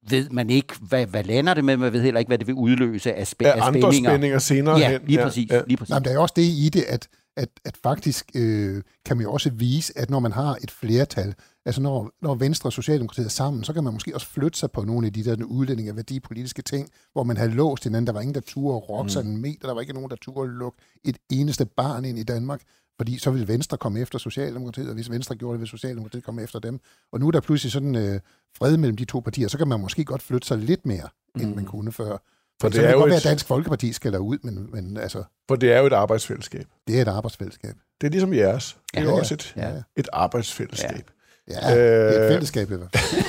ved 0.09 0.29
man 0.29 0.49
ikke, 0.49 0.73
hvad, 0.81 1.05
hvad 1.05 1.23
lander 1.23 1.53
det 1.53 1.65
med, 1.65 1.77
man 1.77 1.93
ved 1.93 2.01
heller 2.01 2.19
ikke, 2.19 2.29
hvad 2.29 2.37
det 2.37 2.47
vil 2.47 2.55
udløse 2.55 3.13
af, 3.13 3.23
spæ- 3.23 3.45
af 3.45 3.67
andre 3.67 3.81
spændinger. 3.81 4.09
spændinger 4.09 4.39
senere 4.39 4.77
ja, 4.77 4.91
hen. 4.91 5.01
Lige 5.05 5.23
præcis, 5.23 5.51
ja, 5.51 5.61
lige 5.67 5.77
præcis. 5.77 5.89
Nej, 5.89 5.99
men 5.99 6.05
der 6.05 6.11
er 6.11 6.19
også 6.19 6.33
det 6.35 6.41
i 6.41 6.69
det, 6.73 6.81
at, 6.81 7.09
at, 7.39 7.49
at 7.65 7.77
faktisk 7.83 8.31
øh, 8.35 8.83
kan 9.05 9.17
man 9.17 9.23
jo 9.23 9.33
også 9.33 9.49
vise, 9.49 9.97
at 9.97 10.09
når 10.09 10.19
man 10.19 10.31
har 10.31 10.57
et 10.63 10.71
flertal, 10.71 11.35
altså 11.65 11.81
når, 11.81 12.11
når 12.21 12.35
Venstre 12.35 12.67
og 12.67 12.73
Socialdemokratiet 12.73 13.25
er 13.25 13.29
sammen, 13.29 13.63
så 13.63 13.73
kan 13.73 13.83
man 13.83 13.93
måske 13.93 14.15
også 14.15 14.27
flytte 14.27 14.59
sig 14.59 14.71
på 14.71 14.81
nogle 14.81 15.07
af 15.07 15.13
de 15.13 15.23
der 15.23 15.45
udlændinge 15.45 15.89
af 15.89 15.95
værdipolitiske 15.95 16.61
ting, 16.61 16.89
hvor 17.13 17.23
man 17.23 17.37
har 17.37 17.47
låst 17.47 17.83
hinanden. 17.83 18.07
Der 18.07 18.13
var 18.13 18.21
ingen, 18.21 18.35
der 18.35 18.41
turde 18.41 18.77
rokke 18.77 19.03
mm. 19.03 19.09
sig 19.09 19.21
en 19.21 19.37
meter, 19.37 19.67
der 19.67 19.73
var 19.73 19.81
ikke 19.81 19.93
nogen, 19.93 20.09
der 20.09 20.15
turde 20.15 20.51
lukke 20.51 20.77
et 21.03 21.17
eneste 21.29 21.65
barn 21.65 22.05
ind 22.05 22.19
i 22.19 22.23
Danmark 22.23 22.61
fordi 22.99 23.17
så 23.17 23.31
vil 23.31 23.47
Venstre 23.47 23.77
komme 23.77 23.99
efter 23.99 24.17
Socialdemokratiet, 24.19 24.87
og 24.87 24.93
hvis 24.93 25.11
Venstre 25.11 25.35
gjorde 25.35 25.53
det, 25.53 25.59
vil 25.59 25.67
Socialdemokratiet 25.67 26.23
komme 26.23 26.41
efter 26.43 26.59
dem. 26.59 26.79
Og 27.11 27.19
nu 27.19 27.27
er 27.27 27.31
der 27.31 27.39
pludselig 27.39 27.71
sådan 27.71 27.95
øh, 27.95 28.19
fred 28.57 28.77
mellem 28.77 28.97
de 28.97 29.05
to 29.05 29.19
partier, 29.19 29.47
så 29.47 29.57
kan 29.57 29.67
man 29.67 29.79
måske 29.79 30.05
godt 30.05 30.21
flytte 30.21 30.47
sig 30.47 30.57
lidt 30.57 30.85
mere, 30.85 31.09
end 31.39 31.49
mm. 31.49 31.55
man 31.55 31.65
kunne 31.65 31.91
før. 31.91 32.17
For 32.61 32.69
det 32.69 32.75
så 32.75 32.81
er 32.81 32.91
jo 32.91 32.97
godt 32.97 33.07
et... 33.07 33.09
være, 33.09 33.17
at 33.17 33.23
Dansk 33.23 33.45
Folkeparti 33.45 33.93
skal 33.93 34.19
ud, 34.19 34.37
men, 34.43 34.69
men 34.71 34.97
altså... 34.97 35.23
For 35.47 35.55
det 35.55 35.71
er 35.71 35.79
jo 35.79 35.85
et 35.85 35.93
arbejdsfællesskab. 35.93 36.65
Det 36.87 36.97
er 36.97 37.01
et 37.01 37.07
arbejdsfællesskab. 37.07 37.75
Det 38.01 38.07
er 38.07 38.11
ligesom 38.11 38.33
jeres. 38.33 38.77
Det 38.93 38.99
er 38.99 39.03
ja, 39.03 39.11
også 39.11 39.33
et, 39.33 39.53
ja. 39.55 39.71
et 39.97 40.09
arbejdsfællesskab. 40.13 41.11
Ja, 41.49 41.69
ja 41.69 41.77
øh... 41.77 42.13
det 42.13 42.19
er 42.19 42.25
et 42.25 42.31
fællesskab 42.31 42.71
i 42.71 42.75
hvert 42.75 42.89
fald. 42.95 43.23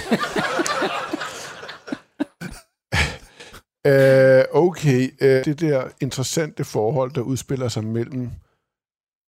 Uh, 3.88 4.62
okay, 4.68 5.10
uh, 5.22 5.44
det 5.44 5.60
der 5.60 5.84
interessante 6.00 6.64
forhold, 6.64 7.12
der 7.12 7.20
udspiller 7.20 7.68
sig 7.68 7.84
mellem 7.84 8.30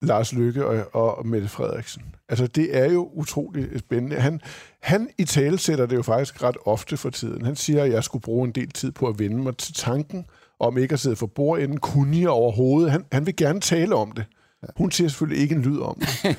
Lars 0.03 0.33
Lykke 0.33 0.67
og, 0.67 0.95
og 0.95 1.27
Mette 1.27 1.49
Frederiksen. 1.49 2.03
Altså, 2.29 2.47
det 2.47 2.77
er 2.77 2.93
jo 2.93 3.11
utroligt 3.15 3.79
spændende. 3.79 4.17
Han, 4.17 4.41
han 4.81 5.09
i 5.19 5.25
tale 5.25 5.59
sætter 5.59 5.87
det 5.87 5.97
jo 5.97 6.03
faktisk 6.03 6.43
ret 6.43 6.57
ofte 6.65 6.97
for 6.97 7.11
tiden. 7.11 7.45
Han 7.45 7.57
siger, 7.57 7.85
at 7.85 7.93
jeg 7.93 8.05
skulle 8.05 8.23
bruge 8.23 8.47
en 8.47 8.53
del 8.53 8.71
tid 8.71 8.93
på 8.93 9.07
at 9.07 9.19
vende 9.19 9.37
mig 9.37 9.57
til 9.57 9.75
tanken 9.75 10.25
om 10.61 10.79
ikke 10.79 10.93
at 10.93 11.01
sidde 11.01 11.17
for 11.17 11.27
bordenden. 11.27 11.79
Kunne 11.79 12.19
jeg 12.21 12.29
overhovedet? 12.29 12.91
Han, 12.91 13.05
han 13.13 13.27
vil 13.27 13.37
gerne 13.37 13.61
tale 13.61 13.95
om 13.95 14.13
det. 14.13 14.25
Hun 14.77 14.91
siger 14.91 15.09
selvfølgelig 15.09 15.43
ikke 15.43 15.55
en 15.55 15.63
lyd 15.63 15.79
om 15.79 16.01
det. 16.01 16.37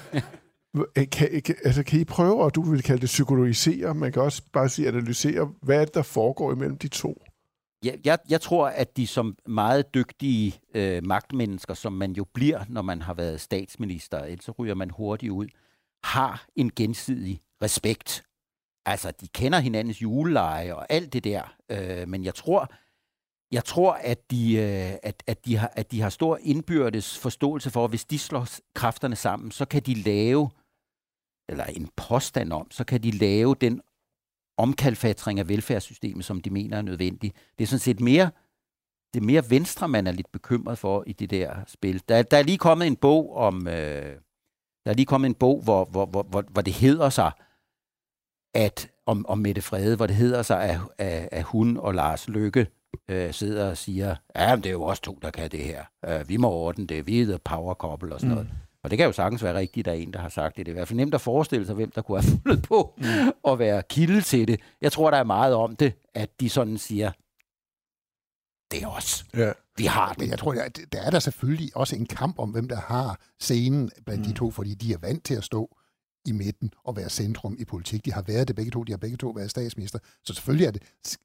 kan, 1.11 1.41
kan, 1.45 1.55
altså, 1.65 1.83
kan 1.83 1.99
I 1.99 2.03
prøve, 2.03 2.43
og 2.43 2.55
du 2.55 2.61
vil 2.61 2.83
kalde 2.83 3.01
det 3.01 3.07
psykologisere, 3.07 3.95
man 3.95 4.11
kan 4.11 4.21
også 4.21 4.41
bare 4.53 4.69
sige 4.69 4.87
analysere, 4.87 5.49
hvad 5.61 5.81
er 5.81 5.85
det, 5.85 5.93
der 5.93 6.01
foregår 6.01 6.51
imellem 6.51 6.77
de 6.77 6.87
to? 6.87 7.21
Jeg, 7.83 7.99
jeg, 8.05 8.19
jeg 8.29 8.41
tror, 8.41 8.67
at 8.67 8.97
de 8.97 9.07
som 9.07 9.37
meget 9.47 9.93
dygtige 9.93 10.59
øh, 10.73 11.05
magtmennesker, 11.05 11.73
som 11.73 11.93
man 11.93 12.11
jo 12.11 12.23
bliver, 12.33 12.65
når 12.69 12.81
man 12.81 13.01
har 13.01 13.13
været 13.13 13.41
statsminister, 13.41 14.19
ellers 14.19 14.45
så 14.45 14.51
ryger 14.51 14.75
man 14.75 14.89
hurtigt 14.89 15.31
ud, 15.31 15.47
har 16.03 16.45
en 16.55 16.71
gensidig 16.75 17.41
respekt. 17.61 18.23
Altså, 18.85 19.11
de 19.21 19.27
kender 19.27 19.59
hinandens 19.59 20.01
juleleje 20.01 20.75
og 20.75 20.85
alt 20.89 21.13
det 21.13 21.23
der. 21.23 21.55
Øh, 21.69 22.07
men 22.07 22.23
jeg 22.23 22.35
tror, 22.35 22.71
jeg 23.51 23.65
tror, 23.65 23.93
at 23.93 24.31
de, 24.31 24.53
øh, 24.55 24.97
at, 25.03 25.23
at, 25.27 25.45
de 25.45 25.57
har, 25.57 25.71
at 25.75 25.91
de 25.91 26.01
har 26.01 26.09
stor 26.09 26.39
indbyrdes 26.41 27.17
forståelse 27.17 27.69
for, 27.69 27.83
at 27.83 27.91
hvis 27.91 28.05
de 28.05 28.19
slår 28.19 28.47
kræfterne 28.75 29.15
sammen, 29.15 29.51
så 29.51 29.65
kan 29.65 29.81
de 29.81 29.93
lave, 29.93 30.49
eller 31.49 31.65
en 31.65 31.89
påstand 31.95 32.53
om, 32.53 32.71
så 32.71 32.83
kan 32.83 33.03
de 33.03 33.11
lave 33.11 33.55
den 33.61 33.81
omkalfatring 34.57 35.39
af 35.39 35.49
velfærdssystemet, 35.49 36.25
som 36.25 36.41
de 36.41 36.49
mener 36.49 36.77
er 36.77 36.81
nødvendig. 36.81 37.33
Det 37.57 37.63
er 37.63 37.67
sådan 37.67 37.79
set 37.79 37.99
mere, 37.99 38.29
det 39.13 39.19
er 39.19 39.25
mere 39.25 39.49
venstre, 39.49 39.87
man 39.87 40.07
er 40.07 40.11
lidt 40.11 40.31
bekymret 40.31 40.77
for 40.77 41.03
i 41.07 41.13
det 41.13 41.29
der 41.29 41.55
spil. 41.67 42.01
Der, 42.09 42.23
der 42.23 42.37
er 42.37 42.43
lige 42.43 42.57
kommet 42.57 42.87
en 42.87 42.95
bog 42.95 43.35
om, 43.35 43.67
øh, 43.67 44.15
der 44.85 44.91
er 44.91 44.93
lige 44.93 45.05
kommet 45.05 45.29
en 45.29 45.35
bog, 45.35 45.61
hvor, 45.61 45.85
hvor, 45.85 46.05
hvor, 46.05 46.23
hvor, 46.23 46.41
hvor 46.41 46.61
det 46.61 46.73
hedder 46.73 47.09
sig, 47.09 47.31
at 48.53 48.91
om, 49.05 49.25
om 49.25 49.37
Mette 49.37 49.61
Frede, 49.61 49.95
hvor 49.95 50.07
det 50.07 50.15
hedder 50.15 50.41
sig, 50.41 50.63
at, 50.63 50.79
at, 50.97 51.29
at 51.31 51.43
hun 51.43 51.77
og 51.77 51.93
Lars 51.93 52.29
Lykke 52.29 52.67
øh, 53.07 53.33
sidder 53.33 53.69
og 53.69 53.77
siger, 53.77 54.15
ja, 54.35 54.55
men 54.55 54.63
det 54.63 54.69
er 54.69 54.73
jo 54.73 54.83
os 54.83 54.99
to, 54.99 55.19
der 55.21 55.31
kan 55.31 55.51
det 55.51 55.63
her. 55.63 55.83
Øh, 56.05 56.29
vi 56.29 56.37
må 56.37 56.49
ordne 56.49 56.87
det. 56.87 57.07
Vi 57.07 57.21
er 57.21 57.25
the 57.25 57.39
power 57.39 57.73
couple 57.73 58.13
og 58.13 58.19
sådan 58.19 58.29
mm. 58.29 58.35
noget. 58.35 58.51
Og 58.83 58.89
det 58.89 58.97
kan 58.97 59.05
jo 59.05 59.11
sagtens 59.11 59.43
være 59.43 59.53
rigtigt, 59.53 59.87
at 59.87 59.91
der 59.91 59.97
er 59.97 60.03
en, 60.03 60.13
der 60.13 60.19
har 60.19 60.29
sagt 60.29 60.57
det. 60.57 60.65
Det 60.65 60.71
er 60.71 60.73
i 60.73 60.77
hvert 60.77 60.87
fald 60.87 60.97
nemt 60.97 61.13
at 61.13 61.21
forestille 61.21 61.65
sig, 61.65 61.75
hvem 61.75 61.91
der 61.91 62.01
kunne 62.01 62.21
have 62.21 62.31
fundet 62.43 62.63
på 62.63 62.93
mm. 62.97 63.51
at 63.51 63.59
være 63.59 63.83
kilde 63.89 64.21
til 64.21 64.47
det. 64.47 64.59
Jeg 64.81 64.91
tror, 64.91 65.11
der 65.11 65.17
er 65.17 65.23
meget 65.23 65.55
om 65.55 65.75
det, 65.75 65.93
at 66.13 66.39
de 66.39 66.49
sådan 66.49 66.77
siger, 66.77 67.11
det 68.71 68.83
er 68.83 68.87
os. 68.87 69.25
Ja. 69.33 69.51
Vi 69.77 69.85
har 69.85 70.09
det. 70.09 70.19
Men 70.19 70.29
jeg 70.29 70.39
tror, 70.39 70.53
der, 70.53 70.69
der 70.91 71.01
er 71.01 71.09
der 71.09 71.19
selvfølgelig 71.19 71.77
også 71.77 71.95
en 71.95 72.05
kamp 72.05 72.39
om, 72.39 72.49
hvem 72.49 72.67
der 72.67 72.79
har 72.79 73.19
scenen 73.39 73.91
blandt 74.05 74.21
mm. 74.21 74.33
de 74.33 74.39
to, 74.39 74.51
fordi 74.51 74.73
de 74.73 74.93
er 74.93 74.97
vant 74.97 75.23
til 75.23 75.35
at 75.35 75.43
stå 75.43 75.77
i 76.25 76.31
midten 76.31 76.71
og 76.83 76.97
være 76.97 77.09
centrum 77.09 77.55
i 77.59 77.65
politik. 77.65 78.05
De 78.05 78.13
har 78.13 78.21
været 78.21 78.47
det 78.47 78.55
begge 78.55 78.71
to, 78.71 78.83
de 78.83 78.91
har 78.91 78.97
begge 78.97 79.17
to 79.17 79.29
været 79.29 79.49
statsminister. 79.49 79.99
Så 80.23 80.33
selvfølgelig 80.33 80.65
er, 80.67 80.71
det, 80.71 80.81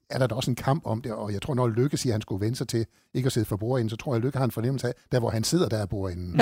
er 0.09 0.19
der 0.19 0.27
da 0.27 0.35
også 0.35 0.51
en 0.51 0.55
kamp 0.55 0.85
om 0.85 1.01
det, 1.01 1.11
og 1.11 1.33
jeg 1.33 1.41
tror, 1.41 1.53
når 1.53 1.67
Lykke 1.67 1.97
siger, 1.97 2.13
at 2.13 2.15
han 2.15 2.21
skulle 2.21 2.45
vende 2.45 2.57
sig 2.57 2.67
til 2.67 2.85
ikke 3.13 3.27
at 3.27 3.31
sidde 3.31 3.45
for 3.45 3.57
bordenden, 3.57 3.89
så 3.89 3.95
tror 3.95 4.13
jeg, 4.13 4.17
at 4.17 4.23
Lykke 4.23 4.37
har 4.37 4.45
en 4.45 4.51
fornemmelse 4.51 4.87
af, 4.87 4.93
der 5.11 5.19
hvor 5.19 5.29
han 5.29 5.43
sidder, 5.43 5.69
der 5.69 5.77
er 5.77 5.85
bordenden. 5.85 6.41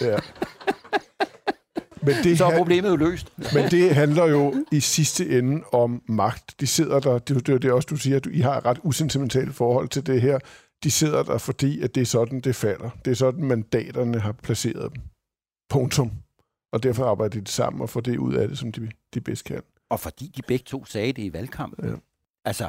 ja. 0.00 0.18
Men 2.02 2.14
det 2.24 2.38
så 2.38 2.44
er 2.44 2.56
problemet 2.56 2.90
jo 2.90 2.96
løst. 2.96 3.32
Men 3.54 3.70
det 3.70 3.94
handler 3.94 4.24
jo 4.26 4.54
i 4.72 4.80
sidste 4.80 5.38
ende 5.38 5.62
om 5.72 6.02
magt. 6.08 6.60
De 6.60 6.66
sidder 6.66 7.00
der, 7.00 7.18
det 7.18 7.48
er 7.48 7.58
det 7.58 7.72
også, 7.72 7.86
du 7.90 7.96
siger, 7.96 8.16
at 8.16 8.26
I 8.32 8.40
har 8.40 8.58
et 8.58 8.64
ret 8.64 8.78
usentimentalt 8.82 9.54
forhold 9.54 9.88
til 9.88 10.06
det 10.06 10.22
her. 10.22 10.38
De 10.84 10.90
sidder 10.90 11.22
der, 11.22 11.38
fordi 11.38 11.80
at 11.80 11.94
det 11.94 12.00
er 12.00 12.06
sådan, 12.06 12.40
det 12.40 12.56
falder. 12.56 12.90
Det 13.04 13.10
er 13.10 13.14
sådan, 13.14 13.44
mandaterne 13.44 14.20
har 14.20 14.32
placeret 14.32 14.92
dem. 14.94 15.02
Punktum. 15.70 16.12
Og 16.72 16.82
derfor 16.82 17.04
arbejder 17.04 17.40
de 17.40 17.50
sammen 17.50 17.82
og 17.82 17.90
får 17.90 18.00
det 18.00 18.18
ud 18.18 18.34
af 18.34 18.48
det, 18.48 18.58
som 18.58 18.72
de, 18.72 18.90
de 19.14 19.20
bedst 19.20 19.44
kan. 19.44 19.62
Og 19.88 20.00
fordi 20.00 20.32
de 20.36 20.42
begge 20.42 20.64
to 20.66 20.84
sagde 20.84 21.12
det 21.12 21.22
i 21.22 21.32
valgkampen. 21.32 21.88
Ja. 21.88 21.94
Altså, 22.44 22.68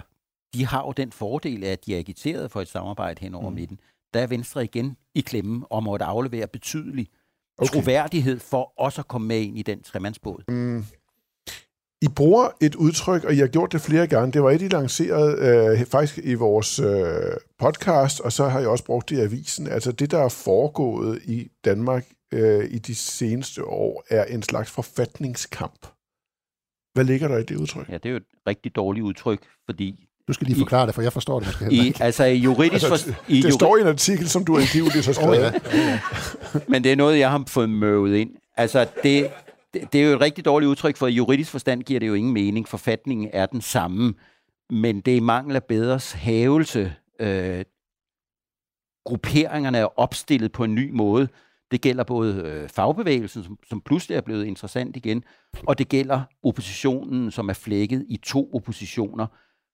de 0.53 0.65
har 0.65 0.85
jo 0.85 0.91
den 0.97 1.11
fordel, 1.11 1.63
at 1.63 1.85
de 1.85 1.95
er 1.95 1.99
agiteret 1.99 2.51
for 2.51 2.61
et 2.61 2.67
samarbejde 2.67 3.21
hen 3.21 3.35
over 3.35 3.49
mm. 3.49 3.55
midten. 3.55 3.79
Der 4.13 4.19
er 4.19 4.27
Venstre 4.27 4.63
igen 4.63 4.97
i 5.15 5.21
klemme 5.21 5.65
og 5.69 5.83
måtte 5.83 6.05
aflevere 6.05 6.47
betydelig 6.47 7.07
okay. 7.57 7.73
troværdighed 7.73 8.39
for 8.39 8.73
også 8.77 9.01
at 9.01 9.07
komme 9.07 9.27
med 9.27 9.39
ind 9.39 9.57
i 9.57 9.61
den 9.61 9.83
tremandsbåd. 9.83 10.43
Mm. 10.47 10.85
I 12.01 12.07
bruger 12.07 12.49
et 12.61 12.75
udtryk, 12.75 13.23
og 13.23 13.33
I 13.33 13.37
har 13.37 13.47
gjort 13.47 13.71
det 13.71 13.81
flere 13.81 14.07
gange. 14.07 14.31
Det 14.31 14.43
var 14.43 14.51
et, 14.51 14.61
I 14.61 14.67
lancerede 14.67 15.77
øh, 15.79 15.85
faktisk 15.85 16.19
i 16.23 16.33
vores 16.33 16.79
øh, 16.79 17.37
podcast, 17.59 18.19
og 18.19 18.31
så 18.31 18.47
har 18.47 18.59
jeg 18.59 18.69
også 18.69 18.83
brugt 18.83 19.09
det 19.09 19.17
i 19.17 19.19
avisen. 19.19 19.67
Altså 19.67 19.91
det, 19.91 20.11
der 20.11 20.19
er 20.19 20.29
foregået 20.29 21.21
i 21.23 21.51
Danmark 21.65 22.05
øh, 22.31 22.65
i 22.71 22.79
de 22.79 22.95
seneste 22.95 23.65
år, 23.65 24.03
er 24.09 24.25
en 24.25 24.43
slags 24.43 24.71
forfatningskamp. 24.71 25.87
Hvad 26.93 27.03
ligger 27.03 27.27
der 27.27 27.37
i 27.37 27.43
det 27.43 27.55
udtryk? 27.55 27.89
Ja, 27.89 27.93
det 27.93 28.05
er 28.05 28.09
jo 28.09 28.17
et 28.17 28.23
rigtig 28.47 28.75
dårligt 28.75 29.03
udtryk, 29.03 29.39
fordi... 29.65 30.07
Du 30.27 30.33
skal 30.33 30.47
lige 30.47 30.59
forklare 30.59 30.83
I, 30.83 30.87
det, 30.87 30.95
for 30.95 31.01
jeg 31.01 31.13
forstår 31.13 31.39
det 31.39 31.47
måske 31.47 31.65
heller 31.65 31.83
ikke. 31.83 31.97
I, 31.99 32.03
altså 32.03 32.23
juridisk... 32.23 32.91
Altså, 32.91 33.13
for, 33.13 33.23
i, 33.27 33.35
det 33.35 33.43
juri... 33.43 33.51
står 33.51 33.77
i 33.77 33.81
en 33.81 33.87
artikel, 33.87 34.29
som 34.29 34.45
du 34.45 34.57
angiveligt 34.57 35.05
har 35.05 35.13
skrevet. 35.13 35.37
oh, 35.37 35.53
ja. 35.73 35.77
Ja, 35.77 35.87
ja. 35.87 35.99
Men 36.67 36.83
det 36.83 36.91
er 36.91 36.95
noget, 36.95 37.19
jeg 37.19 37.31
har 37.31 37.43
fået 37.47 37.69
møvet 37.69 38.15
ind. 38.15 38.31
Altså, 38.57 38.87
det, 39.03 39.31
det, 39.73 39.93
det 39.93 40.01
er 40.01 40.05
jo 40.05 40.15
et 40.15 40.21
rigtig 40.21 40.45
dårligt 40.45 40.69
udtryk, 40.69 40.97
for 40.97 41.07
i 41.07 41.11
juridisk 41.11 41.51
forstand 41.51 41.83
giver 41.83 41.99
det 41.99 42.07
jo 42.07 42.13
ingen 42.13 42.33
mening. 42.33 42.67
Forfatningen 42.67 43.29
er 43.33 43.45
den 43.45 43.61
samme, 43.61 44.13
men 44.69 45.01
det 45.01 45.17
er 45.17 45.21
mangel 45.21 45.55
af 45.55 45.63
bedres 45.63 46.11
hævelse. 46.11 46.95
Øh, 47.19 47.65
grupperingerne 49.05 49.77
er 49.77 49.99
opstillet 49.99 50.51
på 50.51 50.63
en 50.63 50.75
ny 50.75 50.91
måde. 50.91 51.27
Det 51.71 51.81
gælder 51.81 52.03
både 52.03 52.41
øh, 52.45 52.69
fagbevægelsen, 52.69 53.43
som, 53.43 53.57
som 53.69 53.81
pludselig 53.81 54.15
er 54.15 54.21
blevet 54.21 54.45
interessant 54.45 54.97
igen, 54.97 55.23
og 55.67 55.77
det 55.77 55.89
gælder 55.89 56.21
oppositionen, 56.43 57.31
som 57.31 57.49
er 57.49 57.53
flækket 57.53 58.05
i 58.09 58.17
to 58.17 58.49
oppositioner, 58.53 59.27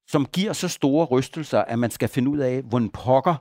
som 0.07 0.25
giver 0.25 0.53
så 0.53 0.67
store 0.67 1.05
rystelser, 1.05 1.61
at 1.61 1.79
man 1.79 1.91
skal 1.91 2.09
finde 2.09 2.31
ud 2.31 2.37
af, 2.37 2.61
hvordan 2.61 2.89
pokker 2.89 3.35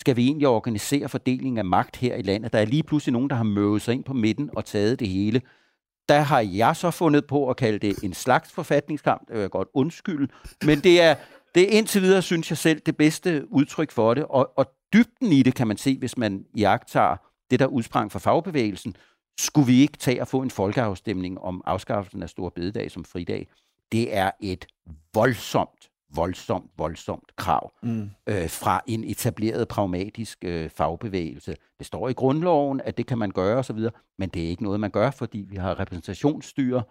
skal 0.00 0.16
vi 0.16 0.26
egentlig 0.26 0.48
organisere 0.48 1.08
fordelingen 1.08 1.58
af 1.58 1.64
magt 1.64 1.96
her 1.96 2.14
i 2.14 2.22
landet. 2.22 2.52
Der 2.52 2.58
er 2.58 2.64
lige 2.64 2.82
pludselig 2.82 3.12
nogen, 3.12 3.30
der 3.30 3.36
har 3.36 3.44
møvet 3.44 3.82
sig 3.82 3.94
ind 3.94 4.04
på 4.04 4.14
midten 4.14 4.50
og 4.56 4.64
taget 4.64 5.00
det 5.00 5.08
hele. 5.08 5.42
Der 6.08 6.20
har 6.20 6.40
jeg 6.40 6.76
så 6.76 6.90
fundet 6.90 7.26
på 7.26 7.50
at 7.50 7.56
kalde 7.56 7.78
det 7.78 7.96
en 8.02 8.14
slags 8.14 8.52
forfatningskamp. 8.52 9.28
Det 9.28 9.34
vil 9.34 9.40
jeg 9.40 9.50
godt 9.50 9.68
undskylde. 9.74 10.28
Men 10.64 10.80
det 10.80 11.02
er, 11.02 11.14
det 11.54 11.62
er 11.62 11.78
indtil 11.78 12.02
videre, 12.02 12.22
synes 12.22 12.50
jeg 12.50 12.58
selv, 12.58 12.80
det 12.86 12.96
bedste 12.96 13.46
udtryk 13.50 13.90
for 13.90 14.14
det. 14.14 14.24
Og, 14.24 14.52
og 14.56 14.66
dybden 14.92 15.32
i 15.32 15.42
det 15.42 15.54
kan 15.54 15.66
man 15.66 15.76
se, 15.76 15.98
hvis 15.98 16.18
man 16.18 16.44
jagter 16.56 17.16
det, 17.50 17.60
der 17.60 17.66
udsprang 17.66 18.12
fra 18.12 18.18
fagbevægelsen. 18.18 18.96
Skulle 19.38 19.66
vi 19.66 19.80
ikke 19.80 19.98
tage 19.98 20.20
og 20.20 20.28
få 20.28 20.42
en 20.42 20.50
folkeafstemning 20.50 21.40
om 21.40 21.62
afskaffelsen 21.64 22.22
af 22.22 22.28
Stor 22.30 22.48
Bededag 22.48 22.90
som 22.90 23.04
fridag? 23.04 23.48
Det 23.92 24.16
er 24.16 24.30
et 24.40 24.66
voldsomt 25.14 25.90
voldsomt, 26.14 26.70
voldsomt 26.78 27.36
krav 27.36 27.72
mm. 27.82 28.10
øh, 28.26 28.50
fra 28.50 28.80
en 28.86 29.04
etableret 29.04 29.68
pragmatisk 29.68 30.38
øh, 30.44 30.70
fagbevægelse. 30.70 31.56
Det 31.78 31.86
står 31.86 32.08
i 32.08 32.12
grundloven, 32.12 32.80
at 32.80 32.96
det 32.96 33.06
kan 33.06 33.18
man 33.18 33.30
gøre 33.30 33.58
osv., 33.58 33.78
men 34.18 34.28
det 34.28 34.44
er 34.44 34.48
ikke 34.48 34.62
noget, 34.62 34.80
man 34.80 34.90
gør, 34.90 35.10
fordi 35.10 35.38
vi 35.38 35.56
har 35.56 35.80
repræsentationsstyre, 35.80 36.82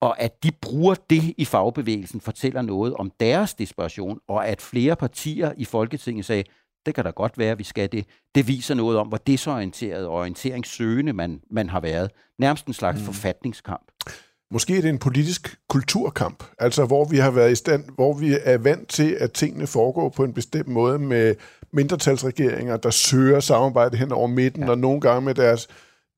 og 0.00 0.20
at 0.20 0.42
de 0.42 0.52
bruger 0.52 0.94
det 0.94 1.34
i 1.38 1.44
fagbevægelsen, 1.44 2.20
fortæller 2.20 2.62
noget 2.62 2.94
om 2.94 3.10
deres 3.20 3.54
desperation, 3.54 4.20
og 4.28 4.48
at 4.48 4.62
flere 4.62 4.96
partier 4.96 5.52
i 5.56 5.64
Folketinget 5.64 6.24
sagde, 6.24 6.44
Det 6.86 6.94
kan 6.94 7.04
da 7.04 7.10
godt 7.10 7.38
være, 7.38 7.50
at 7.50 7.58
vi 7.58 7.64
skal 7.64 7.92
det. 7.92 8.06
Det 8.34 8.48
viser 8.48 8.74
noget 8.74 8.98
om, 8.98 9.08
hvor 9.08 9.16
desorienteret 9.16 10.06
og 10.06 10.12
orienteringssøgende 10.12 11.12
man, 11.12 11.40
man 11.50 11.68
har 11.68 11.80
været. 11.80 12.10
Nærmest 12.38 12.66
en 12.66 12.72
slags 12.72 12.98
mm. 12.98 13.04
forfatningskamp. 13.04 13.90
Måske 14.52 14.76
er 14.76 14.80
det 14.80 14.88
en 14.88 14.98
politisk 14.98 15.58
kulturkamp, 15.68 16.44
altså 16.58 16.84
hvor 16.84 17.04
vi 17.04 17.16
har 17.16 17.30
været 17.30 17.52
i 17.52 17.54
stand, 17.54 17.84
hvor 17.94 18.14
vi 18.14 18.36
er 18.44 18.58
vant 18.58 18.88
til, 18.88 19.16
at 19.20 19.32
tingene 19.32 19.66
foregår 19.66 20.08
på 20.08 20.24
en 20.24 20.32
bestemt 20.32 20.68
måde 20.68 20.98
med 20.98 21.34
mindretalsregeringer, 21.72 22.76
der 22.76 22.90
søger 22.90 23.40
samarbejde 23.40 23.96
hen 23.96 24.12
over 24.12 24.26
midten, 24.26 24.62
ja. 24.62 24.70
og 24.70 24.78
nogle 24.78 25.00
gange 25.00 25.20
med 25.20 25.34
deres, 25.34 25.68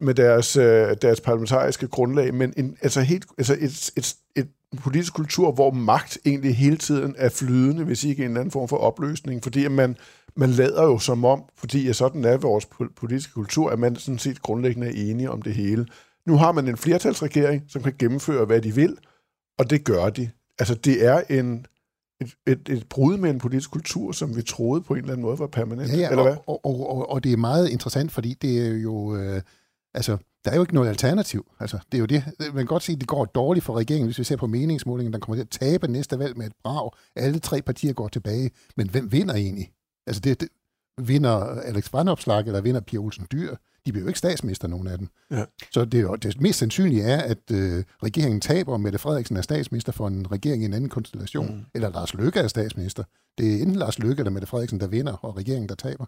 med 0.01 0.15
deres, 0.15 0.57
øh, 0.57 0.97
deres 1.03 1.21
parlamentariske 1.21 1.89
grundlag, 1.89 2.35
men 2.35 2.55
en, 2.57 2.77
altså, 2.83 3.01
helt, 3.01 3.27
altså 3.39 3.57
et, 3.61 3.91
et, 3.97 4.15
et 4.37 4.49
politisk 4.79 5.15
kultur, 5.15 5.53
hvor 5.53 5.71
magt 5.71 6.19
egentlig 6.25 6.57
hele 6.57 6.77
tiden 6.77 7.15
er 7.19 7.29
flydende, 7.29 7.85
hvis 7.85 8.05
ikke 8.05 8.23
en 8.25 8.29
eller 8.29 8.41
anden 8.41 8.53
form 8.53 8.69
for 8.69 8.77
opløsning, 8.77 9.43
fordi 9.43 9.65
at 9.65 9.73
man, 9.73 9.97
man 10.37 10.51
lader 10.51 10.85
jo 10.85 10.99
som 10.99 11.25
om, 11.25 11.45
fordi 11.57 11.93
sådan 11.93 12.25
er 12.25 12.37
vores 12.37 12.67
politiske 12.97 13.33
kultur, 13.33 13.71
at 13.71 13.79
man 13.79 13.97
sådan 13.97 14.19
set 14.19 14.43
grundlæggende 14.43 14.87
er 14.87 15.11
enige 15.11 15.31
om 15.31 15.43
det 15.43 15.55
hele. 15.55 15.87
Nu 16.27 16.37
har 16.37 16.53
man 16.53 16.69
en 16.69 16.77
flertalsregering, 16.77 17.65
som 17.69 17.83
kan 17.83 17.95
gennemføre, 17.99 18.45
hvad 18.45 18.61
de 18.63 18.75
vil, 18.75 18.97
og 19.59 19.71
det 19.71 19.85
gør 19.85 20.11
de. 20.11 20.31
Altså, 20.59 20.75
det 20.75 21.07
er 21.07 21.21
en, 21.31 21.67
et, 22.21 22.35
et, 22.47 22.69
et 22.69 22.87
brud 22.89 23.17
med 23.17 23.31
en 23.31 23.39
politisk 23.39 23.71
kultur, 23.71 24.13
som 24.13 24.37
vi 24.37 24.43
troede 24.43 24.83
på 24.83 24.95
en 24.95 25.01
eller 25.01 25.13
anden 25.13 25.27
måde 25.27 25.39
var 25.39 25.47
permanent, 25.47 25.93
Ja, 25.93 25.97
ja 25.97 26.11
eller 26.11 26.23
hvad? 26.23 26.37
og, 26.47 26.67
og, 26.67 26.91
og, 26.91 27.11
og 27.11 27.25
det 27.25 27.33
er 27.33 27.37
meget 27.37 27.69
interessant, 27.69 28.13
fordi 28.13 28.35
det 28.43 28.67
er 28.67 28.75
jo... 28.75 29.17
Øh, 29.17 29.43
altså, 29.95 30.17
der 30.45 30.51
er 30.51 30.55
jo 30.57 30.63
ikke 30.63 30.75
noget 30.75 30.89
alternativ. 30.89 31.47
Altså, 31.61 31.79
det 31.93 31.99
er 31.99 32.01
jo 32.01 32.07
det. 32.07 32.25
Man 32.39 32.57
kan 32.57 32.67
godt 32.67 32.83
sige, 32.83 32.95
at 32.95 33.01
det 33.01 33.09
går 33.09 33.25
dårligt 33.25 33.65
for 33.65 33.77
regeringen, 33.77 34.07
hvis 34.07 34.19
vi 34.19 34.25
ser 34.25 34.37
på 34.37 34.47
meningsmålingen, 34.47 35.13
der 35.13 35.19
kommer 35.19 35.37
til 35.37 35.43
at 35.43 35.71
tabe 35.71 35.89
næste 35.89 36.19
valg 36.19 36.37
med 36.39 36.47
et 36.47 36.53
brag. 36.65 36.91
Alle 37.17 37.39
tre 37.39 37.63
partier 37.63 37.93
går 37.93 38.09
tilbage. 38.09 38.51
Men 38.77 38.91
hvem 38.91 39.13
vinder 39.13 39.35
egentlig? 39.35 39.71
Altså, 40.07 40.21
det, 40.21 40.41
det 40.41 40.49
vinder 41.01 41.61
Alex 41.61 41.91
Brandopslag, 41.91 42.47
eller 42.47 42.61
vinder 42.61 42.81
Pia 42.81 42.99
Olsen 42.99 43.27
Dyr? 43.33 43.57
De 43.87 43.93
bliver 43.93 44.03
jo 44.03 44.09
ikke 44.09 44.19
statsminister, 44.19 44.69
nogen 44.69 44.87
af 44.87 44.99
dem. 44.99 45.09
Ja. 45.31 45.45
Så 45.73 45.85
det, 45.85 46.01
er 46.01 46.17
det 46.17 46.41
mest 46.41 46.59
sandsynlige 46.59 47.03
er, 47.03 47.23
at 47.23 47.51
øh, 47.53 47.85
regeringen 48.03 48.41
taber, 48.41 48.73
og 48.73 48.81
Mette 48.81 48.99
Frederiksen 48.99 49.37
er 49.37 49.43
statsminister 49.43 49.93
for 49.93 50.07
en 50.07 50.33
regering 50.33 50.63
i 50.63 50.67
en 50.67 50.75
anden 50.75 50.91
konstellation. 50.91 51.57
Mm. 51.57 51.65
Eller 51.75 51.91
Lars 51.91 52.15
Løkke 52.15 52.41
er 52.41 52.49
statsminister. 52.49 53.05
Det 53.39 53.55
er 53.55 53.63
enten 53.63 53.77
Lars 53.77 53.99
Løkke 53.99 54.21
eller 54.21 54.31
Mette 54.31 54.49
Frederiksen, 54.49 54.81
der 54.81 54.87
vinder, 54.87 55.13
og 55.13 55.37
regeringen, 55.37 55.69
der 55.69 55.75
taber. 55.75 56.07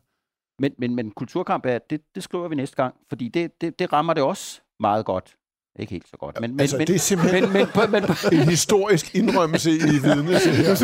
Men, 0.58 0.72
men, 0.78 0.94
men 0.94 1.10
kulturkamp, 1.10 1.66
er, 1.66 1.78
det, 1.90 2.00
det 2.14 2.22
skriver 2.22 2.48
vi 2.48 2.54
næste 2.54 2.76
gang, 2.76 2.94
fordi 3.08 3.28
det, 3.28 3.60
det, 3.60 3.78
det 3.78 3.92
rammer 3.92 4.14
det 4.14 4.22
også 4.22 4.60
meget 4.80 5.04
godt. 5.04 5.36
Ikke 5.78 5.90
helt 5.92 6.08
så 6.08 6.16
godt. 6.16 6.40
Men, 6.40 6.50
men, 6.50 6.60
Altså, 6.60 6.78
men, 6.78 6.86
det 6.86 6.94
er 6.94 6.98
simpelthen- 6.98 7.42
Men, 7.42 7.52
men, 7.52 7.66
men, 7.92 8.02
men, 8.30 8.40
En 8.40 8.48
historisk 8.48 9.14
indrømmelse 9.14 9.70
i 9.70 9.78
vidne 10.04 10.38
til 10.40 10.52
her. 10.52 10.74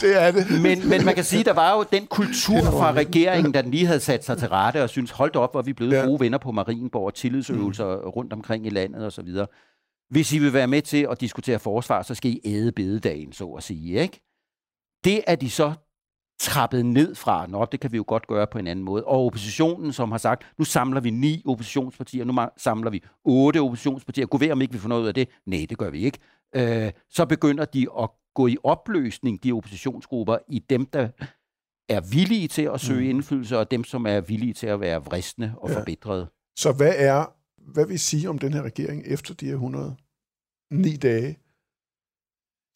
det 0.00 0.22
er 0.22 0.30
det. 0.30 0.62
men, 0.62 0.88
men 0.88 1.04
man 1.04 1.14
kan 1.14 1.24
sige, 1.24 1.44
der 1.44 1.52
var 1.52 1.76
jo 1.76 1.84
den 1.92 2.06
kultur 2.06 2.60
fra 2.60 2.92
regeringen, 2.92 3.52
da 3.52 3.62
den 3.62 3.70
lige 3.70 3.86
havde 3.86 4.00
sat 4.00 4.24
sig 4.24 4.38
til 4.38 4.48
rette 4.48 4.82
og 4.82 4.90
synes, 4.90 5.10
hold 5.10 5.32
da 5.32 5.38
op, 5.38 5.52
hvor 5.52 5.62
vi 5.62 5.70
er 5.70 5.74
blevet 5.74 5.92
Ja. 5.92 6.04
gode 6.04 6.20
venner 6.20 6.38
på 6.38 6.52
Marienborg 6.52 7.06
og 7.06 7.14
tillidsøvelser 7.14 7.96
mm. 7.96 8.08
rundt 8.08 8.32
omkring 8.32 8.66
i 8.66 8.70
landet 8.70 9.04
og 9.04 9.12
så 9.12 9.22
videre. 9.22 9.46
Hvis 10.10 10.32
I 10.32 10.38
vil 10.38 10.52
være 10.52 10.66
med 10.66 10.82
til 10.82 11.06
at 11.10 11.20
diskutere 11.20 11.58
forsvar, 11.58 12.02
så 12.02 12.14
skal 12.14 12.30
I 12.30 12.40
æde 12.44 12.72
bededagen, 12.72 13.32
så 13.32 13.44
at 13.46 13.62
sige. 13.62 14.00
Ikke? 14.00 14.20
Det 15.04 15.20
er 15.26 15.34
de 15.34 15.50
så 15.50 15.72
trappet 16.40 16.86
ned 16.86 17.14
fra. 17.14 17.46
Nå, 17.46 17.64
det 17.72 17.80
kan 17.80 17.92
vi 17.92 17.96
jo 17.96 18.04
godt 18.06 18.26
gøre 18.26 18.46
på 18.46 18.58
en 18.58 18.66
anden 18.66 18.84
måde. 18.84 19.04
Og 19.04 19.26
oppositionen, 19.26 19.92
som 19.92 20.10
har 20.10 20.18
sagt, 20.18 20.46
nu 20.58 20.64
samler 20.64 21.00
vi 21.00 21.10
ni 21.10 21.42
oppositionspartier, 21.46 22.24
nu 22.24 22.46
samler 22.56 22.90
vi 22.90 23.02
otte 23.24 23.60
oppositionspartier. 23.60 24.26
Gå 24.26 24.38
ved, 24.38 24.50
om 24.50 24.60
ikke 24.60 24.72
vi 24.72 24.78
får 24.78 24.88
noget 24.88 25.02
ud 25.02 25.08
af 25.08 25.14
det. 25.14 25.28
Nej, 25.46 25.66
det 25.68 25.78
gør 25.78 25.90
vi 25.90 26.04
ikke. 26.04 26.18
Øh, 26.54 26.92
så 27.10 27.26
begynder 27.26 27.64
de 27.64 27.86
at 27.98 28.10
gå 28.34 28.46
i 28.46 28.56
opløsning, 28.64 29.44
de 29.44 29.52
oppositionsgrupper, 29.52 30.38
i 30.48 30.58
dem, 30.58 30.86
der 30.86 31.08
er 31.88 32.00
villige 32.12 32.48
til 32.48 32.62
at 32.62 32.80
søge 32.80 33.04
mm. 33.04 33.10
indflydelse, 33.16 33.58
og 33.58 33.70
dem, 33.70 33.84
som 33.84 34.06
er 34.06 34.20
villige 34.20 34.54
til 34.54 34.66
at 34.66 34.80
være 34.80 35.04
vristende 35.04 35.54
og 35.56 35.70
ja. 35.70 35.78
forbedrede. 35.78 36.26
Så 36.58 36.72
hvad 36.72 36.94
er, 36.96 37.26
hvad 37.72 37.86
vil 37.86 37.94
I 37.94 37.98
sige 37.98 38.28
om 38.28 38.38
den 38.38 38.52
her 38.52 38.62
regering 38.62 39.02
efter 39.06 39.34
de 39.34 39.46
her 39.46 39.52
109 39.52 40.96
dage, 40.96 41.38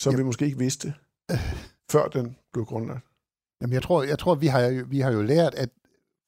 som 0.02 0.12
Ja. 0.12 0.16
vi 0.16 0.22
måske 0.24 0.44
ikke 0.44 0.58
vidste, 0.58 0.94
før 1.92 2.08
den 2.08 2.36
blev 2.52 2.64
grundlagt? 2.64 3.05
Jamen, 3.60 3.74
jeg 3.74 3.82
tror, 3.82 4.02
jeg 4.02 4.18
tror 4.18 4.34
vi, 4.34 4.46
har, 4.46 4.60
jo- 4.60 4.86
vi 4.88 5.00
har 5.00 5.10
jo 5.12 5.22
lært, 5.22 5.54
at 5.54 5.68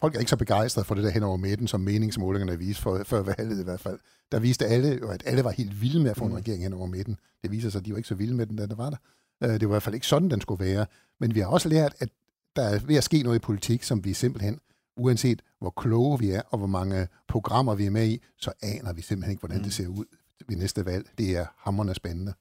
folk 0.01 0.15
er 0.15 0.19
ikke 0.19 0.31
så 0.31 0.37
begejstrede 0.37 0.85
for 0.85 0.95
det 0.95 1.05
der 1.05 1.11
hen 1.11 1.23
over 1.23 1.37
midten, 1.37 1.69
som 1.69 1.81
meningsmålingerne 1.81 2.59
viste 2.59 2.83
for, 2.83 3.03
før 3.05 3.23
valget 3.23 3.61
i 3.61 3.65
hvert 3.65 3.81
fald. 3.81 3.99
Der 4.33 4.39
viste 4.39 4.67
alle, 4.67 4.99
jo, 5.03 5.09
at 5.09 5.23
alle 5.27 5.45
var 5.45 5.51
helt 5.51 5.81
vilde 5.83 6.01
med 6.03 6.11
at 6.11 6.17
få 6.17 6.25
en 6.25 6.31
Mm. 6.31 6.37
regering 6.37 6.63
hen 6.63 6.73
over 6.73 6.87
midten. 6.87 7.17
Det 7.43 7.51
viser 7.51 7.71
sig, 7.71 7.79
at 7.79 7.85
de 7.87 7.91
var 7.91 7.97
ikke 7.97 8.09
så 8.09 8.15
vilde 8.15 8.35
med 8.35 8.47
den, 8.47 8.57
da 8.57 8.67
der 8.67 8.75
var 8.75 8.91
der. 8.91 8.97
Øh, 9.45 9.51
Det 9.51 9.61
var 9.61 9.67
i 9.67 9.75
hvert 9.75 9.83
fald 9.83 9.95
ikke 9.95 10.07
sådan, 10.07 10.31
den 10.31 10.41
skulle 10.41 10.65
være. 10.65 10.87
Men 11.21 11.35
vi 11.35 11.41
har 11.41 11.47
også 11.47 11.69
lært, 11.69 11.95
at 11.99 12.09
der 12.57 12.63
er 12.63 12.79
ved 12.79 12.97
at 12.97 13.05
ske 13.05 13.23
noget 13.23 13.37
i 13.37 13.41
politik, 13.41 13.83
som 13.83 14.05
vi 14.05 14.13
simpelthen, 14.13 14.61
uanset 14.97 15.43
hvor 15.59 15.71
kloge 15.71 16.19
vi 16.19 16.31
er, 16.31 16.43
og 16.51 16.59
hvor 16.59 16.67
mange 16.67 17.09
programmer 17.29 17.75
vi 17.75 17.87
er 17.87 17.91
med 17.91 18.07
i, 18.09 18.23
så 18.37 18.53
aner 18.63 18.93
vi 18.93 19.03
simpelthen 19.03 19.31
ikke, 19.31 19.41
hvordan 19.41 19.57
Mm. 19.59 19.65
det 19.65 19.73
ser 19.73 19.87
ud 19.89 20.05
ved 20.49 20.57
næste 20.57 20.87
valg. 20.87 21.07
Det 21.19 21.37
er 21.37 21.47
hammerende 21.57 21.95
spændende. 21.95 22.35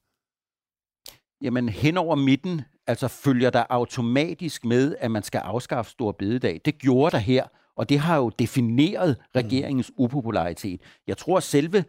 Jamen 1.42 1.70
hen 1.70 1.98
over 1.98 2.16
midten, 2.16 2.62
altså 2.88 3.08
følger 3.08 3.50
der 3.50 3.64
automatisk 3.70 4.66
med, 4.66 4.96
at 5.00 5.12
man 5.12 5.24
skal 5.24 5.38
afskaffe 5.38 5.92
stor 5.92 6.12
bededag. 6.12 6.62
Det 6.66 6.78
gjorde 6.78 7.12
der 7.12 7.18
her, 7.18 7.44
og 7.76 7.90
det 7.90 8.00
har 8.00 8.18
jo 8.18 8.30
defineret 8.40 9.18
regeringens 9.36 9.92
upopularitet. 9.98 10.82
Jeg 11.08 11.18
tror, 11.18 11.38
at 11.38 11.44
selve 11.44 11.84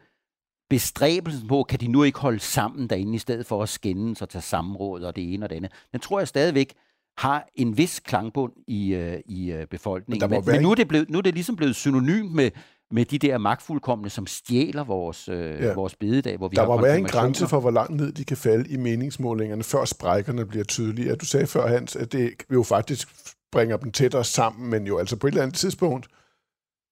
bestræbelsen 0.71 1.49
på, 1.49 1.63
kan 1.63 1.81
de 1.81 1.89
nu 1.89 2.03
ikke 2.03 2.19
holde 2.19 2.39
sammen 2.39 2.87
derinde, 2.91 3.15
i 3.15 3.19
stedet 3.19 3.47
for 3.47 3.63
at 3.63 3.69
skændes 3.69 4.23
og 4.23 4.29
tage 4.29 4.43
sammenråd 4.43 5.03
og 5.03 5.17
det 5.17 5.35
ene 5.35 5.47
og 5.47 5.51
det 5.51 5.57
andet, 5.57 5.73
den 5.93 6.01
tror 6.01 6.19
jeg 6.21 6.29
stadigvæk 6.29 6.75
har 7.19 7.49
en 7.55 7.79
vis 7.79 8.01
klangbund 8.01 8.53
i, 8.67 8.95
øh, 8.95 9.21
i 9.27 9.53
øh, 9.53 9.67
befolkningen. 9.67 10.31
Men 10.31 10.41
Men, 10.47 10.55
men 10.55 10.63
nu, 10.63 10.71
er 10.71 10.75
det 10.75 10.89
blevet, 10.89 11.11
nu 11.11 11.19
er 11.19 11.23
det 11.23 11.35
ligesom 11.35 11.57
blevet 11.57 11.77
synonymt 11.77 12.33
med, 12.33 12.51
med 12.91 13.05
de 13.05 13.19
der 13.19 13.39
magtfuldkommende, 13.39 14.11
som 14.11 14.27
stjæler 14.27 14.85
vores, 14.85 15.29
øh, 15.29 15.61
Ja. 15.63 15.75
vores 15.75 15.95
bededag, 15.97 16.37
hvor 16.37 16.49
vi 16.49 16.57
Der 16.57 16.63
har 16.63 16.69
må 16.69 16.81
være 16.83 16.99
en 16.99 17.05
grænse 17.05 17.47
for, 17.49 17.61
hvor 17.61 17.71
langt 17.71 17.97
ned 17.97 18.13
de 18.13 18.25
kan 18.25 18.37
falde 18.37 18.71
i 18.71 18.77
meningsmålingerne, 18.77 19.63
før 19.65 19.85
sprækkerne 19.85 20.47
bliver 20.47 20.65
tydelige. 20.65 21.15
Du 21.15 21.27
sagde 21.27 21.47
før, 21.47 21.67
Hans, 21.69 21.97
at 21.97 22.13
det 22.13 22.33
jo 22.53 22.63
faktisk 22.63 23.09
bringer 23.53 23.77
dem 23.77 23.93
tættere 23.93 24.25
sammen, 24.25 24.71
men 24.71 24.87
jo 24.87 24.99
altså 24.99 25.17
på 25.17 25.27
et 25.27 25.31
eller 25.31 25.43
andet 25.43 25.57
tidspunkt 25.57 26.07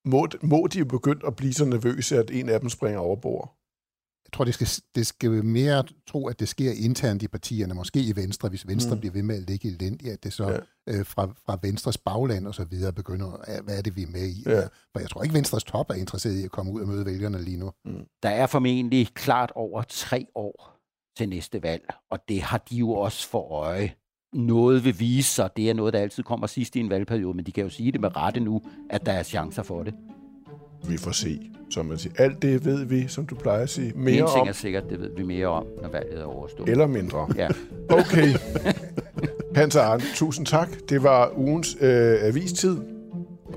må, 0.05 0.27
må 0.43 0.67
de 0.73 0.79
jo 0.79 0.85
begynde 0.85 1.27
at 1.27 1.35
blive 1.35 1.53
så 1.53 1.65
nervøse, 1.65 2.17
at 2.17 2.31
en 2.31 2.49
af 2.49 2.59
dem 2.59 2.69
springer 2.69 2.99
over 2.99 3.15
bord. 3.15 3.53
Jeg 4.27 4.33
tror, 4.33 4.43
det 4.45 4.53
skal, 4.53 4.67
det 4.95 5.07
skal 5.07 5.29
mere 5.45 5.83
tro, 6.07 6.27
at 6.27 6.39
det 6.39 6.47
sker 6.47 6.71
internt 6.71 7.23
i 7.23 7.27
partierne, 7.27 7.73
måske 7.73 7.99
i 7.99 8.15
Venstre, 8.15 8.49
hvis 8.49 8.67
Venstre 8.67 8.89
Mm. 8.91 8.95
mm. 8.95 8.99
bliver 8.99 9.13
ved 9.13 9.23
med 9.23 9.35
at 9.35 9.49
ligge 9.49 9.67
elendigt, 9.67 10.13
at 10.13 10.23
det 10.23 10.33
så 10.33 10.49
Ja. 10.49 10.57
øh, 10.99 11.05
fra, 11.05 11.25
fra 11.45 11.59
Venstres 11.61 11.97
bagland 11.97 12.47
og 12.47 12.55
så 12.55 12.63
videre 12.63 12.93
begynder, 12.93 13.31
at, 13.43 13.63
hvad 13.63 13.77
er 13.77 13.81
det, 13.81 13.95
vi 13.95 14.03
er 14.03 14.07
med 14.07 14.27
i? 14.27 14.43
Ja. 14.45 14.61
For 14.61 14.99
jeg 14.99 15.09
tror 15.09 15.23
ikke, 15.23 15.35
Venstres 15.35 15.63
top 15.63 15.89
er 15.89 15.93
interesseret 15.93 16.35
i 16.35 16.43
at 16.43 16.51
komme 16.51 16.71
ud 16.71 16.81
og 16.81 16.87
møde 16.87 17.05
vælgerne 17.05 17.41
lige 17.41 17.57
nu. 17.57 17.71
Der 18.23 18.29
er 18.29 18.47
formentlig 18.47 19.07
klart 19.13 19.51
over 19.55 19.81
tre 19.89 20.25
år 20.35 20.73
til 21.17 21.29
næste 21.29 21.63
valg, 21.63 21.93
og 22.11 22.19
det 22.29 22.41
har 22.41 22.57
de 22.69 22.75
jo 22.75 22.91
også 22.91 23.27
for 23.29 23.51
øje. 23.51 23.93
Noget 24.33 24.83
vil 24.85 24.99
vise 24.99 25.29
sig, 25.33 25.49
det 25.57 25.69
er 25.69 25.73
noget, 25.73 25.93
der 25.93 25.99
altid 25.99 26.23
kommer 26.23 26.47
sidst 26.47 26.75
i 26.75 26.79
en 26.79 26.89
valgperiode, 26.89 27.35
men 27.35 27.45
de 27.45 27.51
kan 27.51 27.63
jo 27.63 27.69
sige 27.69 27.91
det 27.91 28.01
med 28.01 28.15
rette 28.15 28.39
nu, 28.39 28.61
at 28.89 29.05
der 29.05 29.11
er 29.11 29.23
chancer 29.23 29.63
for 29.63 29.83
det. 29.83 29.93
Vi 30.87 30.97
får 30.97 31.11
se, 31.11 31.39
som 31.69 31.85
man 31.85 31.97
siger. 31.97 32.13
Alt 32.17 32.41
det 32.41 32.65
ved 32.65 32.85
vi, 32.85 33.07
som 33.07 33.25
du 33.25 33.35
plejer 33.35 33.63
at 33.63 33.69
sige, 33.69 33.93
mere 33.95 34.15
en 34.15 34.23
om 34.23 34.29
ting 34.35 34.47
er 34.47 34.51
sikkert, 34.53 34.83
det 34.89 34.99
ved 35.01 35.09
vi 35.17 35.23
mere 35.23 35.47
om, 35.47 35.65
når 35.81 35.89
valget 35.89 36.19
er 36.19 36.23
overstået. 36.23 36.69
eller 36.69 36.87
mindre. 36.87 37.27
Ja. 37.35 37.47
Okay. 37.89 38.27
Hans 39.55 39.75
og 39.75 39.83
Arne, 39.85 40.03
tusind 40.15 40.45
tak. 40.45 40.69
Det 40.89 41.03
var 41.03 41.31
ugens 41.37 41.77
øh, 41.81 42.17
avistid. 42.21 42.77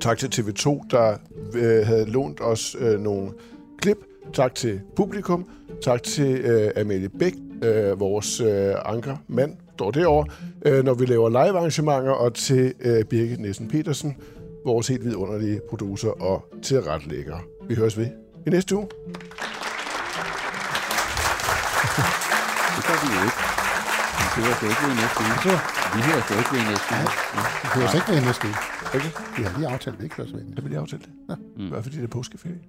Tak 0.01 0.19
til 0.19 0.27
TV2, 0.43 0.87
der 0.90 1.16
øh, 1.55 1.87
havde 1.87 2.05
lånt 2.11 2.40
os 2.40 2.77
øh, 2.81 3.01
nogle 3.01 3.31
klip. 3.79 3.97
Tak 4.33 4.55
til 4.55 4.81
publikum. 4.97 5.49
Tak 5.83 6.03
til 6.03 6.37
øh, 6.40 6.71
Amalie 6.77 7.09
Bæk, 7.09 7.35
øh, 7.62 8.01
vores 8.01 8.40
øh, 8.40 8.75
ankermand, 8.85 9.57
står 9.75 9.90
derovre, 9.90 10.27
øh, 10.66 10.85
når 10.85 10.95
vi 10.95 11.07
laver 11.07 11.29
live-arrangementer. 11.29 12.11
Og 12.11 12.35
til 12.35 12.73
øh, 12.81 13.05
Birgit 13.05 13.40
Nielsen 13.40 13.69
Petersen, 13.69 14.16
vores 14.64 14.88
helt 14.88 15.05
vidunderlige 15.05 15.61
producer 15.68 16.11
og 16.11 16.44
tilretlægger. 16.62 17.38
Vi 17.68 17.75
høres 17.75 17.99
ved 17.99 18.07
i 18.46 18.51
næste 18.51 18.77
uge. 18.77 18.87
Det 22.77 22.83
gør 22.88 22.99
vi 23.03 23.09
jo 23.16 23.20
ikke. 23.29 23.40
Vi 24.37 24.40
hører 24.42 24.57
ikke 24.73 24.83
ved 24.85 24.92
i 24.96 24.99
næste 25.03 25.20
uge. 25.25 25.59
Vi 25.94 26.01
hører 26.07 26.38
ikke 26.42 26.53
ved 26.55 26.61
i 26.64 26.68
næste 26.73 26.88
uge. 26.96 27.09
Vi 27.62 27.68
hører 27.75 27.88
os 27.88 27.94
ikke 27.99 28.09
ved 28.11 28.16
i 28.23 28.25
næste 28.29 28.44
uge. 28.49 28.57
Okay. 28.94 29.11
Vi 29.37 29.42
har 29.44 29.59
lige 29.59 29.68
aftalt, 29.68 29.94
at 29.94 30.01
vi 30.01 30.05
ikke 30.05 30.16
hører 30.16 30.29
ved. 30.33 30.42
Så 30.57 30.62
vil 30.62 30.73
jeg 30.73 30.81
aftale 30.81 31.03
det. 31.07 31.12
Ja. 31.31 31.35
Mm. 31.57 31.70
Bare 31.70 31.83
fordi 31.83 31.96
det 31.96 32.05
er 32.05 32.09
påskeferie. 32.18 32.61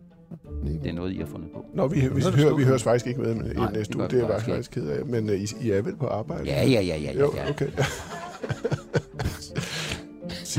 Det 0.84 0.90
er 0.90 0.94
noget, 0.94 1.12
I 1.14 1.18
har 1.18 1.26
fundet 1.26 1.50
på. 1.54 1.66
Nå, 1.74 1.88
vi, 1.88 2.00
vi, 2.00 2.08
vi, 2.16 2.22
hører, 2.22 2.56
vi 2.56 2.64
høres 2.64 2.84
faktisk 2.84 3.08
ikke 3.08 3.22
med 3.22 3.36
i 3.36 3.38
Nej, 3.38 3.72
næste 3.72 3.94
det 3.94 4.00
uge. 4.00 4.08
Det 4.10 4.24
er 4.24 4.28
jeg 4.28 4.42
faktisk 4.42 4.72
ked 4.72 4.88
af. 4.88 5.06
Men 5.06 5.30
uh, 5.30 5.36
I, 5.36 5.48
I 5.62 5.72
er 5.72 5.82
vel 5.82 5.96
på 5.96 6.08
arbejde? 6.08 6.44
Ja, 6.46 6.66
ja, 6.66 6.82
ja, 6.82 6.82
ja, 6.82 7.12
ja. 7.12 7.20
Jo, 7.20 7.34
ja. 7.36 7.50
okay. 7.50 7.68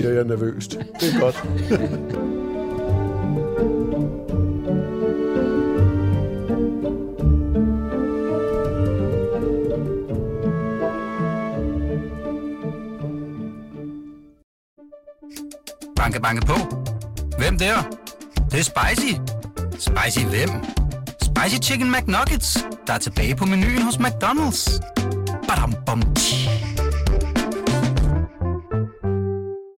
Siger 0.03 0.15
jeg 0.15 0.25
nervøst. 0.25 0.71
Det 1.01 1.15
er 1.15 1.21
godt. 1.21 1.37
Banke, 15.97 16.21
banke 16.21 16.47
på. 16.47 16.55
Hvem 17.39 17.59
der? 17.59 17.75
Det, 18.35 18.53
det 18.53 18.59
er 18.59 18.63
spicy. 18.63 19.15
Spicy 19.79 20.25
hvem? 20.25 20.49
Spicy 21.23 21.71
Chicken 21.71 21.93
McNuggets, 21.93 22.67
der 22.87 22.93
er 22.93 22.99
tilbage 22.99 23.37
på 23.37 23.45
menuen 23.45 23.83
hos 23.83 23.95
McDonald's. 23.95 24.81
Badum, 25.49 25.75
bom, 25.87 26.03
tji. 26.15 26.42